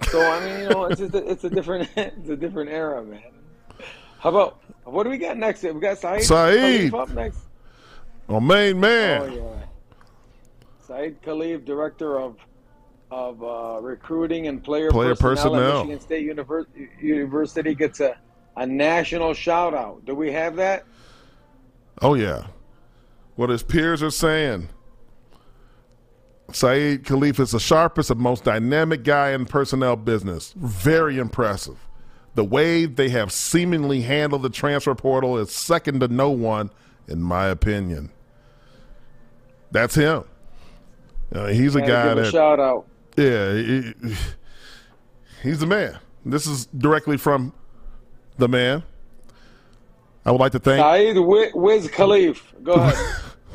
[0.10, 3.04] So I mean, you know, it's just a, it's a different it's a different era,
[3.04, 3.22] man.
[4.20, 5.64] How about what do we got next?
[5.64, 6.24] We got Saeed.
[6.24, 6.92] Saeed.
[6.92, 7.40] Khalif up next.
[8.30, 9.22] our main man.
[9.22, 9.66] Oh yeah,
[10.88, 12.38] Saeed Khalif, director of
[13.12, 15.80] of uh, recruiting and player, Player personnel, personnel.
[15.82, 16.66] at Michigan State Univers-
[17.02, 18.18] University, gets a
[18.56, 20.06] a national shout out.
[20.06, 20.86] Do we have that?
[22.02, 22.48] Oh yeah,
[23.36, 24.70] what his peers are saying.
[26.52, 30.54] Saeed Khalif is the sharpest and most dynamic guy in personnel business.
[30.58, 31.78] Very impressive.
[32.36, 36.70] The way they have seemingly handled the transfer portal is second to no one,
[37.08, 38.12] in my opinion.
[39.72, 40.24] That's him.
[41.34, 42.86] Uh, he's a Gotta guy give a shout out.
[43.18, 44.16] Yeah, he- he-
[45.42, 45.98] he's the man.
[46.26, 47.54] This is directly from
[48.38, 48.84] the man.
[50.26, 50.82] I would like to thank.
[50.84, 52.42] Saeed Wi- Wiz Khalif.
[52.64, 52.96] Go ahead.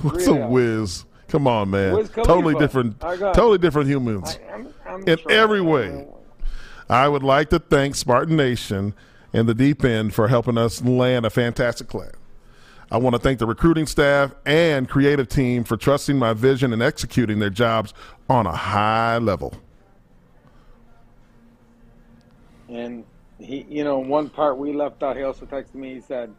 [0.03, 0.51] What's Read a out.
[0.51, 1.05] whiz?
[1.29, 2.09] Come on, man.
[2.09, 3.03] Totally different.
[3.03, 3.35] All right, go ahead.
[3.35, 5.39] Totally different humans I'm, I'm in trying.
[5.39, 6.07] every way.
[6.89, 8.95] I would like to thank Spartan Nation
[9.35, 12.13] and the Deep End for helping us land a fantastic class.
[12.91, 16.83] I want to thank the recruiting staff and creative team for trusting my vision and
[16.83, 17.93] executing their jobs
[18.31, 19.53] on a high level.
[22.71, 23.05] And
[23.39, 25.19] he, you know, one part we left out.
[25.19, 25.95] He also texted me.
[25.95, 26.33] He said,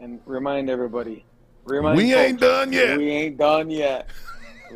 [0.00, 1.26] and remind everybody,
[1.96, 2.98] We ain't done yet.
[2.98, 4.08] We ain't done yet.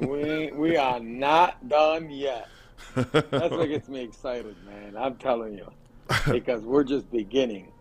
[0.01, 2.49] we ain't, we are not done yet.
[2.95, 4.97] That's what gets me excited, man.
[4.97, 5.71] I'm telling you,
[6.31, 7.73] because we're just beginning.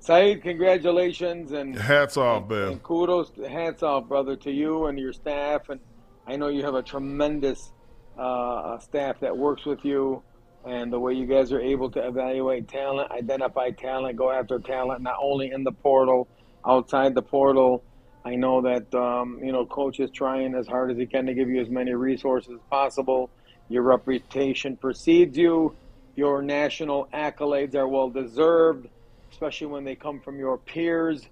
[0.00, 2.68] Saeed, congratulations and Hats off, man.
[2.68, 5.68] and kudos, hats off, brother, to you and your staff.
[5.70, 5.80] And
[6.26, 7.72] I know you have a tremendous
[8.18, 10.22] uh, staff that works with you,
[10.66, 15.02] and the way you guys are able to evaluate talent, identify talent, go after talent,
[15.02, 16.28] not only in the portal,
[16.66, 17.82] outside the portal.
[18.24, 21.34] I know that um, you know coach is trying as hard as he can to
[21.34, 23.30] give you as many resources as possible.
[23.68, 25.76] Your reputation precedes you.
[26.16, 28.86] Your national accolades are well deserved,
[29.32, 31.22] especially when they come from your peers,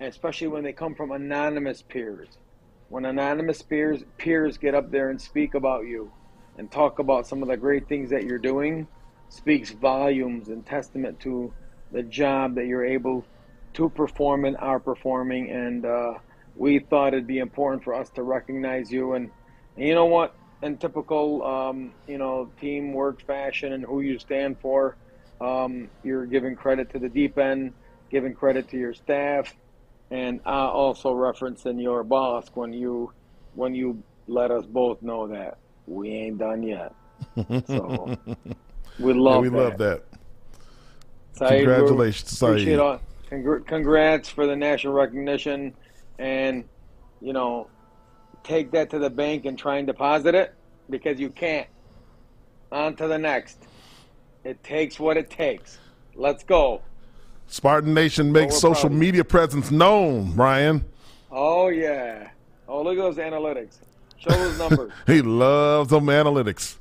[0.00, 2.28] and especially when they come from anonymous peers.
[2.88, 6.12] When anonymous peers peers get up there and speak about you
[6.58, 8.86] and talk about some of the great things that you're doing,
[9.28, 11.54] speaks volumes and testament to
[11.90, 13.24] the job that you're able
[13.74, 15.50] to perform and are performing.
[15.50, 16.14] And uh,
[16.54, 19.14] we thought it'd be important for us to recognize you.
[19.14, 19.30] And,
[19.76, 20.34] and you know what?
[20.62, 24.96] In typical, um, you know, teamwork fashion and who you stand for,
[25.40, 27.74] um, you're giving credit to the deep end,
[28.10, 29.52] giving credit to your staff,
[30.10, 33.12] and uh, also referencing your boss when you
[33.52, 36.92] when you let us both know that we ain't done yet.
[37.66, 38.10] So
[38.98, 39.56] we Yeah, love we that.
[39.56, 40.02] love that.
[41.36, 42.80] Congratulations, Saeed.
[43.66, 45.74] Congrats for the national recognition,
[46.18, 46.64] and
[47.20, 47.68] you know,
[48.42, 50.54] take that to the bank and try and deposit it
[50.90, 51.68] because you can't.
[52.72, 53.66] On to the next.
[54.42, 55.78] It takes what it takes.
[56.14, 56.82] Let's go.
[57.46, 60.84] Spartan Nation makes social media presence known, Ryan.
[61.30, 62.30] Oh yeah.
[62.68, 63.78] Oh look at those analytics.
[64.18, 64.92] Show those numbers.
[65.06, 66.76] He loves them analytics.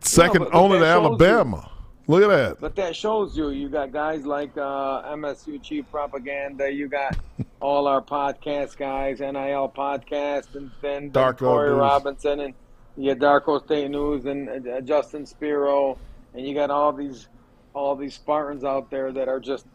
[0.00, 1.70] Second but only to shows you- Alabama.
[2.06, 2.60] Look at that.
[2.60, 6.70] But that shows you, you got guys like uh, MSU Chief Propaganda.
[6.70, 7.16] You got
[7.60, 11.78] all our podcast guys, NIL podcast, and then Darko Corey News.
[11.78, 12.54] Robinson, and
[12.96, 15.98] you got Darko State News, and uh, Justin Spiro,
[16.34, 17.28] and you got all these,
[17.72, 19.66] all these Spartans out there that are just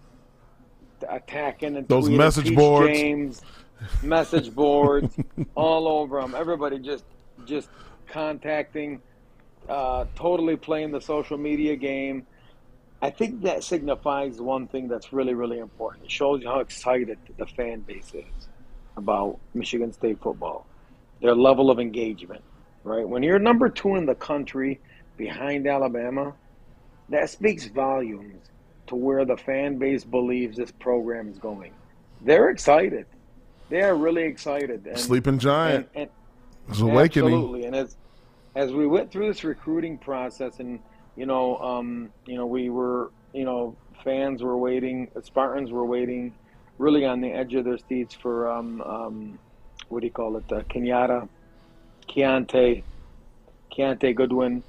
[1.07, 2.87] attacking and Those message Peach boards.
[2.87, 3.41] James,
[4.03, 5.15] message boards,
[5.55, 6.35] all over them.
[6.35, 7.05] Everybody just,
[7.45, 7.69] just
[8.07, 9.01] contacting
[9.69, 12.25] uh, totally playing the social media game.
[13.01, 16.05] I think that signifies one thing that's really, really important.
[16.05, 18.47] It shows you how excited the fan base is
[18.97, 20.65] about Michigan State football,
[21.21, 22.41] their level of engagement,
[22.83, 23.07] right?
[23.07, 24.79] When you're number two in the country
[25.15, 26.33] behind Alabama,
[27.07, 28.49] that speaks volumes
[28.87, 31.71] to where the fan base believes this program is going.
[32.21, 33.05] They're excited.
[33.69, 34.85] They are really excited.
[34.87, 35.87] And, Sleeping giant.
[35.93, 36.09] and- and-
[36.69, 37.33] It's awakening.
[37.33, 37.95] Absolutely, and as
[38.55, 40.79] as we went through this recruiting process, and
[41.15, 45.09] you know, um, you know, we were you know fans were waiting.
[45.21, 46.33] Spartans were waiting,
[46.77, 49.39] really on the edge of their seats for um, um,
[49.89, 50.51] what do you call it?
[50.51, 51.27] Uh, Kenyatta,
[52.07, 52.83] Keontae,
[53.71, 54.63] Kiyaunta Goodwin,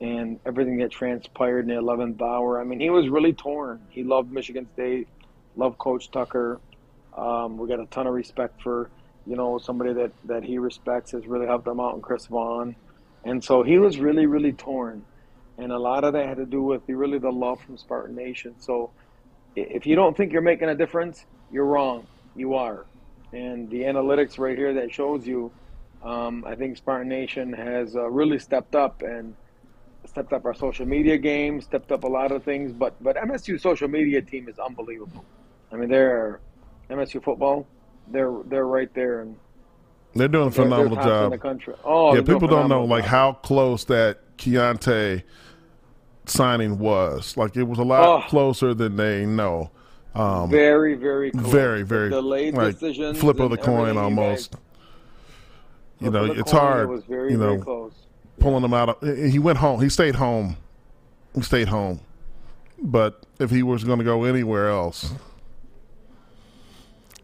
[0.00, 2.60] and everything that transpired in the 11th hour.
[2.60, 3.80] I mean, he was really torn.
[3.90, 5.08] He loved Michigan State,
[5.56, 6.60] loved Coach Tucker.
[7.16, 8.90] Um, we got a ton of respect for,
[9.26, 12.76] you know, somebody that, that he respects has really helped him out in Chris Vaughn.
[13.24, 15.04] And so he was really, really torn.
[15.58, 18.16] And a lot of that had to do with the, really the love from Spartan
[18.16, 18.54] Nation.
[18.60, 18.92] So
[19.54, 22.06] if you don't think you're making a difference, you're wrong.
[22.34, 22.86] You are.
[23.32, 25.52] And the analytics right here that shows you,
[26.02, 29.34] um, I think Spartan Nation has uh, really stepped up and
[30.06, 32.72] stepped up our social media game, stepped up a lot of things.
[32.72, 35.24] But but MSU social media team is unbelievable.
[35.70, 36.40] I mean, they're
[36.88, 37.66] MSU football.
[38.08, 39.36] They're they're right there and
[40.14, 41.24] they're doing a phenomenal job.
[41.24, 41.74] In the country.
[41.84, 45.22] Oh, yeah, people don't know like how close that Kiyaunta
[46.26, 47.36] signing was.
[47.36, 48.28] Like it was a lot Oh.
[48.28, 49.70] closer than they know.
[50.14, 51.46] Um, very very close.
[51.46, 53.18] very very delayed like decisions.
[53.18, 54.56] flip of the coin almost.
[56.00, 56.82] You know, it's coin, hard.
[56.88, 57.92] It was very you know,
[58.40, 59.02] pulling him out.
[59.02, 59.80] Of, he went home.
[59.80, 60.56] He stayed home.
[61.34, 62.00] He stayed home.
[62.82, 65.12] But if he was going to go anywhere else,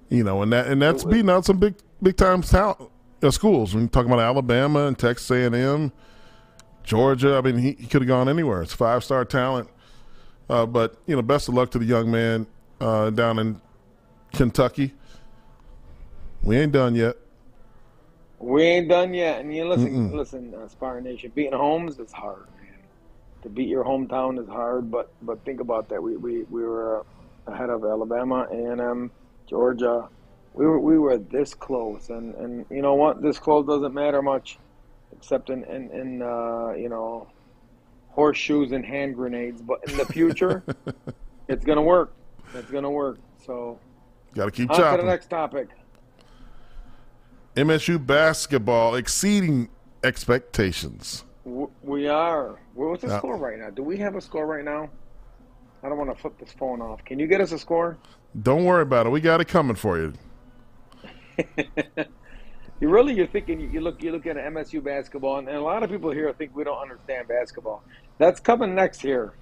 [0.09, 2.90] you know, and that and that's beating out some big big time talent
[3.22, 3.74] uh, schools.
[3.74, 5.92] When you talking about Alabama and Texas A and M,
[6.86, 7.36] Georgia.
[7.36, 8.62] I mean, he, he could have gone anywhere.
[8.62, 9.68] It's five star talent.
[10.49, 12.47] Uh, but you know, best of luck to the young man
[12.80, 13.61] uh, down in
[14.32, 14.94] Kentucky.
[16.42, 17.16] We ain't done yet.
[18.38, 19.40] We ain't done yet.
[19.40, 20.14] And you listen, Mm-mm.
[20.14, 22.78] listen, uh, Spartan Nation, beating homes is hard, man.
[23.42, 26.01] To beat your hometown is hard, but but think about that.
[26.01, 27.05] We we, we were
[27.49, 29.11] ahead of Alabama, A and M,
[29.49, 30.09] Georgia.
[30.57, 33.21] We were we were this close, and and you know what?
[33.21, 34.59] This close doesn't matter much,
[35.17, 37.29] except in in, in uh, you know
[38.09, 39.61] horseshoes and hand grenades.
[39.61, 40.65] But in the future,
[41.49, 42.15] it's gonna work.
[42.55, 43.19] It's gonna work.
[43.45, 43.79] So
[44.35, 45.69] Got to keep on to the next topic.
[47.55, 49.69] MSU basketball exceeding
[50.05, 51.25] expectations.
[51.83, 52.59] We are.
[52.75, 53.19] What's the Yeah.
[53.19, 53.71] score right now?
[53.71, 54.91] Do we have a score right now?
[55.83, 57.05] I don't want to flip this phone off.
[57.05, 57.97] Can you get us a score?
[58.43, 59.11] Don't worry about it.
[59.11, 60.13] We got it coming for you.
[62.78, 63.72] You really, you're thinking.
[63.72, 64.03] You look.
[64.03, 66.76] You look at MSU basketball, and, and a lot of people here think we don't
[66.76, 67.82] understand basketball.
[68.18, 69.32] That's coming next here.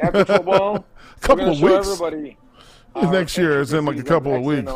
[0.00, 0.84] After football,
[1.20, 1.88] Couple we're of weeks.
[2.00, 2.36] everybody.
[3.10, 4.70] Next year is in like a couple of weeks.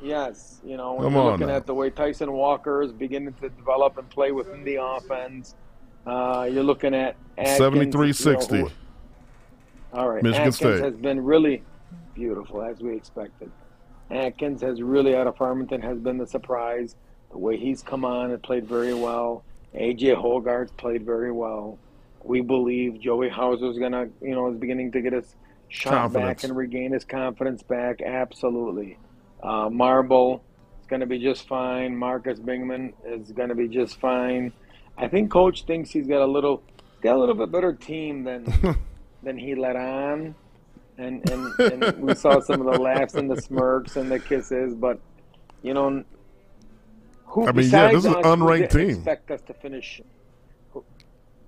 [0.00, 1.56] Yes, you know, when Come you're on looking now.
[1.56, 5.56] at the way Tyson Walker is beginning to develop and play within the offense.
[6.06, 8.56] Uh, you're looking at 7360.
[8.56, 8.70] You know,
[9.92, 10.22] All right.
[10.22, 10.80] Michigan Akins State.
[10.80, 11.64] has been really
[12.14, 13.50] beautiful, as we expected.
[14.10, 16.96] Akins has really, out of Farmington, has been the surprise.
[17.30, 19.44] The way he's come on and played very well.
[19.74, 21.78] AJ Hoggard's played very well.
[22.22, 25.34] We believe Joey Hauser's gonna, you know, is beginning to get his
[25.68, 28.00] shot back and regain his confidence back.
[28.02, 28.96] Absolutely.
[29.42, 30.42] Uh, Marble
[30.80, 31.96] is going to be just fine.
[31.96, 34.52] Marcus Bingham is going to be just fine.
[34.96, 36.62] I think Coach thinks he's got a little,
[37.02, 38.46] got a little bit better team than
[39.22, 40.34] than he let on,
[40.98, 44.74] and and, and we saw some of the laughs and the smirks and the kisses.
[44.74, 44.98] But
[45.62, 46.04] you know,
[47.26, 48.90] who I mean, yeah, this is an unranked team.
[48.90, 50.00] Expect us to finish.
[50.72, 50.84] Who,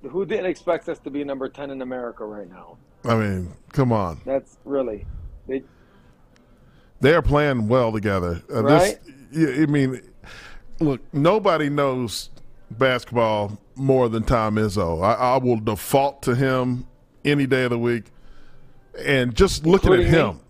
[0.08, 2.78] who didn't expect us to be number ten in America right now?
[3.04, 4.20] I mean, come on.
[4.24, 5.06] That's really
[5.46, 5.62] they.
[7.00, 8.42] They are playing well together.
[8.52, 8.98] Uh, Right?
[9.30, 10.00] This, I mean,
[10.80, 12.30] look, nobody knows
[12.70, 15.04] basketball more than Tom Izzo.
[15.04, 16.86] I, I will default to him
[17.22, 18.04] any day of the week.
[19.04, 20.40] And just looking at him,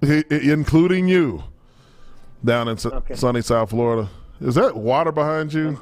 [0.00, 1.44] he- including you,
[2.44, 3.14] down in Okay.
[3.14, 4.08] sunny South Florida.
[4.40, 5.80] Is that water behind you?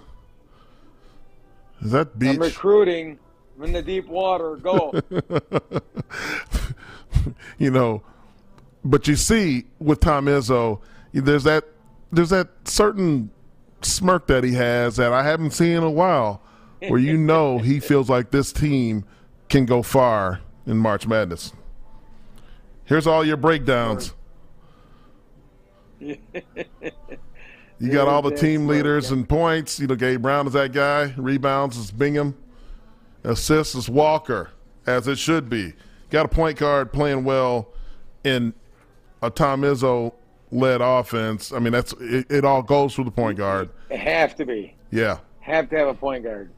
[1.82, 2.34] Is that beach?
[2.36, 3.18] I'm recruiting.
[3.56, 4.56] I'm in the deep water.
[4.56, 4.92] Go.
[7.58, 8.02] you know,
[8.84, 10.80] but you see with Tom Izzo,
[11.12, 11.64] there's that
[12.12, 13.30] there's that certain
[13.82, 16.42] smirk that he has that I haven't seen in a while,
[16.88, 19.04] where you know he feels like this team
[19.48, 21.52] can go far in March Madness.
[22.90, 24.14] Here's all your breakdowns.
[26.00, 26.16] You
[27.92, 29.78] got all the team leaders and points.
[29.78, 31.14] You know, Gabe Brown is that guy.
[31.16, 32.36] Rebounds is Bingham.
[33.22, 34.50] Assists is Walker,
[34.88, 35.74] as it should be.
[36.10, 37.68] Got a point guard playing well
[38.24, 38.52] in
[39.22, 40.12] a Tom Izzo
[40.50, 41.52] led offense.
[41.52, 43.70] I mean, that's it, it all goes through the point guard.
[43.88, 44.74] It have to be.
[44.90, 46.50] Yeah, Have to have a point guard.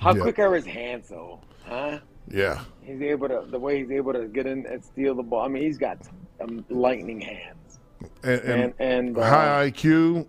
[0.00, 0.20] How Yeah.
[0.20, 1.40] quick are his hands, though?
[1.64, 2.00] Huh?
[2.30, 2.60] Yeah.
[2.82, 5.44] He's able to the way he's able to get in and steal the ball.
[5.44, 5.98] I mean, he's got
[6.40, 7.78] um, lightning hands.
[8.22, 10.26] And, and, And- and, uh, high IQ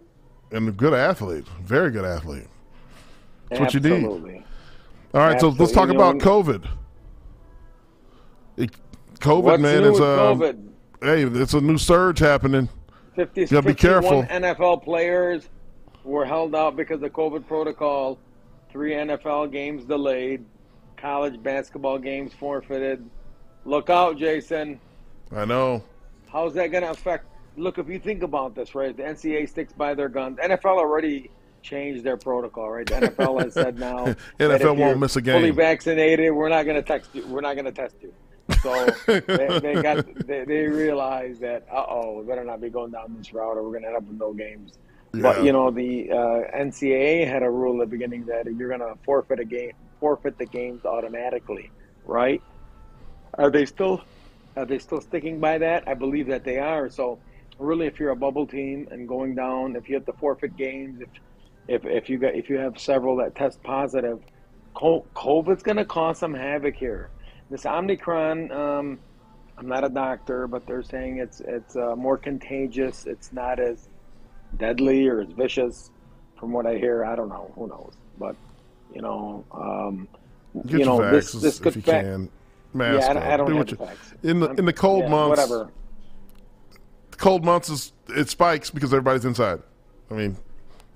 [0.51, 1.47] and a good athlete.
[1.63, 2.47] Very good athlete.
[3.49, 3.93] That's what you need.
[3.93, 4.45] Absolutely.
[5.13, 5.95] All right, so let's talk Absolutely.
[5.95, 6.67] About COVID.
[8.57, 8.71] It,
[9.19, 10.69] COVID, What's man, is with um, COVID?
[11.01, 12.69] hey, it's a new surge happening.
[13.15, 14.23] 50, You gotta be 51 careful.
[14.23, 15.49] NFL players
[16.03, 18.19] were held out because of COVID protocol.
[18.71, 20.45] Three NFL games delayed.
[20.99, 23.07] College basketball games forfeited.
[23.65, 24.79] Look out, Jason.
[25.31, 25.83] I know.
[26.31, 27.25] How's that going to affect?
[27.55, 28.95] Look, if you think about this, right?
[28.95, 30.37] The NCAA sticks by their guns.
[30.39, 31.29] NFL already
[31.61, 32.85] changed their protocol, right?
[32.85, 34.05] The NFL has said now
[34.39, 35.39] NFL won't miss a game.
[35.39, 37.25] Fully vaccinated, we're not going to text you.
[37.27, 38.13] We're not going to test you.
[38.61, 39.19] So they,
[39.59, 43.33] they got they, they realized that uh oh, we better not be going down this
[43.33, 44.79] route, or we're going to end up with no games.
[45.13, 45.21] Yeah.
[45.21, 48.79] But you know, the uh, NCAA had a rule at the beginning that you're going
[48.79, 51.71] to forfeit a game, forfeit the games automatically,
[52.05, 52.41] right?
[53.35, 54.03] Are they still
[54.55, 55.87] are they still sticking by that?
[55.87, 56.89] I believe that they are.
[56.89, 57.19] So
[57.59, 61.01] really, if you're a bubble team and going down, if you have to forfeit games,
[61.01, 61.09] if
[61.67, 64.19] if if you got if you have several that test positive,
[64.75, 67.11] COVID's going to cause some havoc here.
[67.49, 68.99] This Omicron, um,
[69.57, 73.05] I'm not a doctor, but they're saying it's it's uh, more contagious.
[73.05, 73.89] It's not as
[74.57, 75.91] deadly or as vicious,
[76.39, 77.05] from what I hear.
[77.05, 77.51] I don't know.
[77.55, 77.93] Who knows?
[78.17, 78.35] But
[78.93, 80.07] you know, um,
[80.65, 82.29] you know, this this could if you fact- can.
[82.71, 83.33] Mask yeah, I.
[83.33, 83.77] I don't Do what you-
[84.23, 85.29] in the I'm- in the cold yeah, months.
[85.41, 85.71] Whatever.
[87.11, 89.61] The cold months is it spikes because everybody's inside.
[90.11, 90.37] I mean,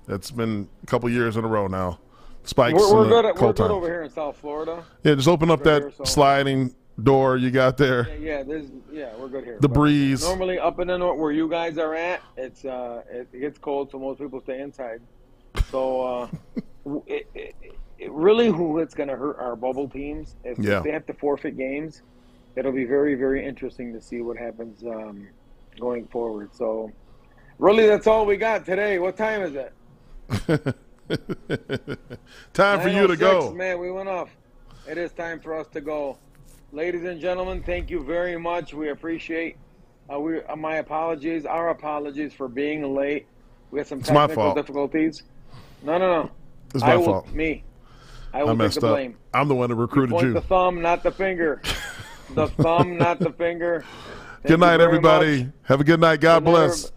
[0.06, 1.98] that's been a couple years in a row now.
[2.44, 3.24] Spikes We're, we're good.
[3.40, 4.84] We're good over here in South Florida.
[5.02, 8.06] Yeah, just open up that here, so- sliding door you got there.
[8.10, 9.58] Yeah, yeah, there's yeah, we're good here.
[9.60, 10.22] The But breeze.
[10.22, 13.58] Normally, up in the north where you guys are at, it's uh, it, it gets
[13.58, 15.00] cold, so most people stay inside.
[15.72, 16.28] So, uh,
[17.06, 17.54] it, it,
[17.98, 20.78] it really, who it's going to hurt our bubble teams if, Yeah.
[20.78, 22.02] if they have to forfeit games.
[22.56, 25.26] It'll be very, very interesting to see what happens um,
[25.80, 26.54] going forward.
[26.54, 26.92] So,
[27.58, 28.98] really, that's all we got today.
[29.00, 29.72] What time is it?
[32.54, 33.52] Time for you to go.
[33.52, 34.30] Man, we went off.
[34.88, 36.18] It is time for us to go.
[36.72, 38.74] Ladies and gentlemen, thank you very much.
[38.74, 39.56] We appreciate.
[40.12, 43.26] Uh, we uh, my apologies, our apologies for being late.
[43.70, 44.56] We had some It's my technical fault.
[44.56, 45.22] difficulties.
[45.82, 46.30] No, no, no.
[46.74, 47.32] It's my will, fault.
[47.32, 47.64] Me.
[48.34, 48.92] I I, will take messed the up.
[48.94, 49.16] blame.
[49.32, 50.32] I'm the one that recruited Point you.
[50.34, 51.62] the thumb, not the finger.
[52.34, 53.84] the thumb, not the finger.
[54.42, 55.44] Thank Good night, everybody.
[55.44, 55.52] much.
[55.62, 56.20] Have a good night.
[56.20, 56.92] God Good night, bless.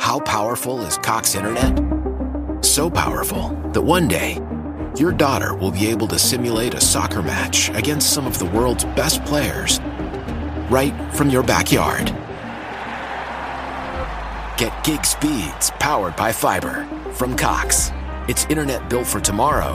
[0.00, 2.64] How powerful is Cox Internet?
[2.64, 4.38] So powerful that one day,
[4.98, 8.84] your daughter will be able to simulate a soccer match against some of the world's
[8.84, 9.78] best players
[10.68, 12.06] right from your backyard.
[14.58, 17.92] Get gig speeds powered by fiber from Cox.
[18.28, 19.74] It's internet built for tomorrow,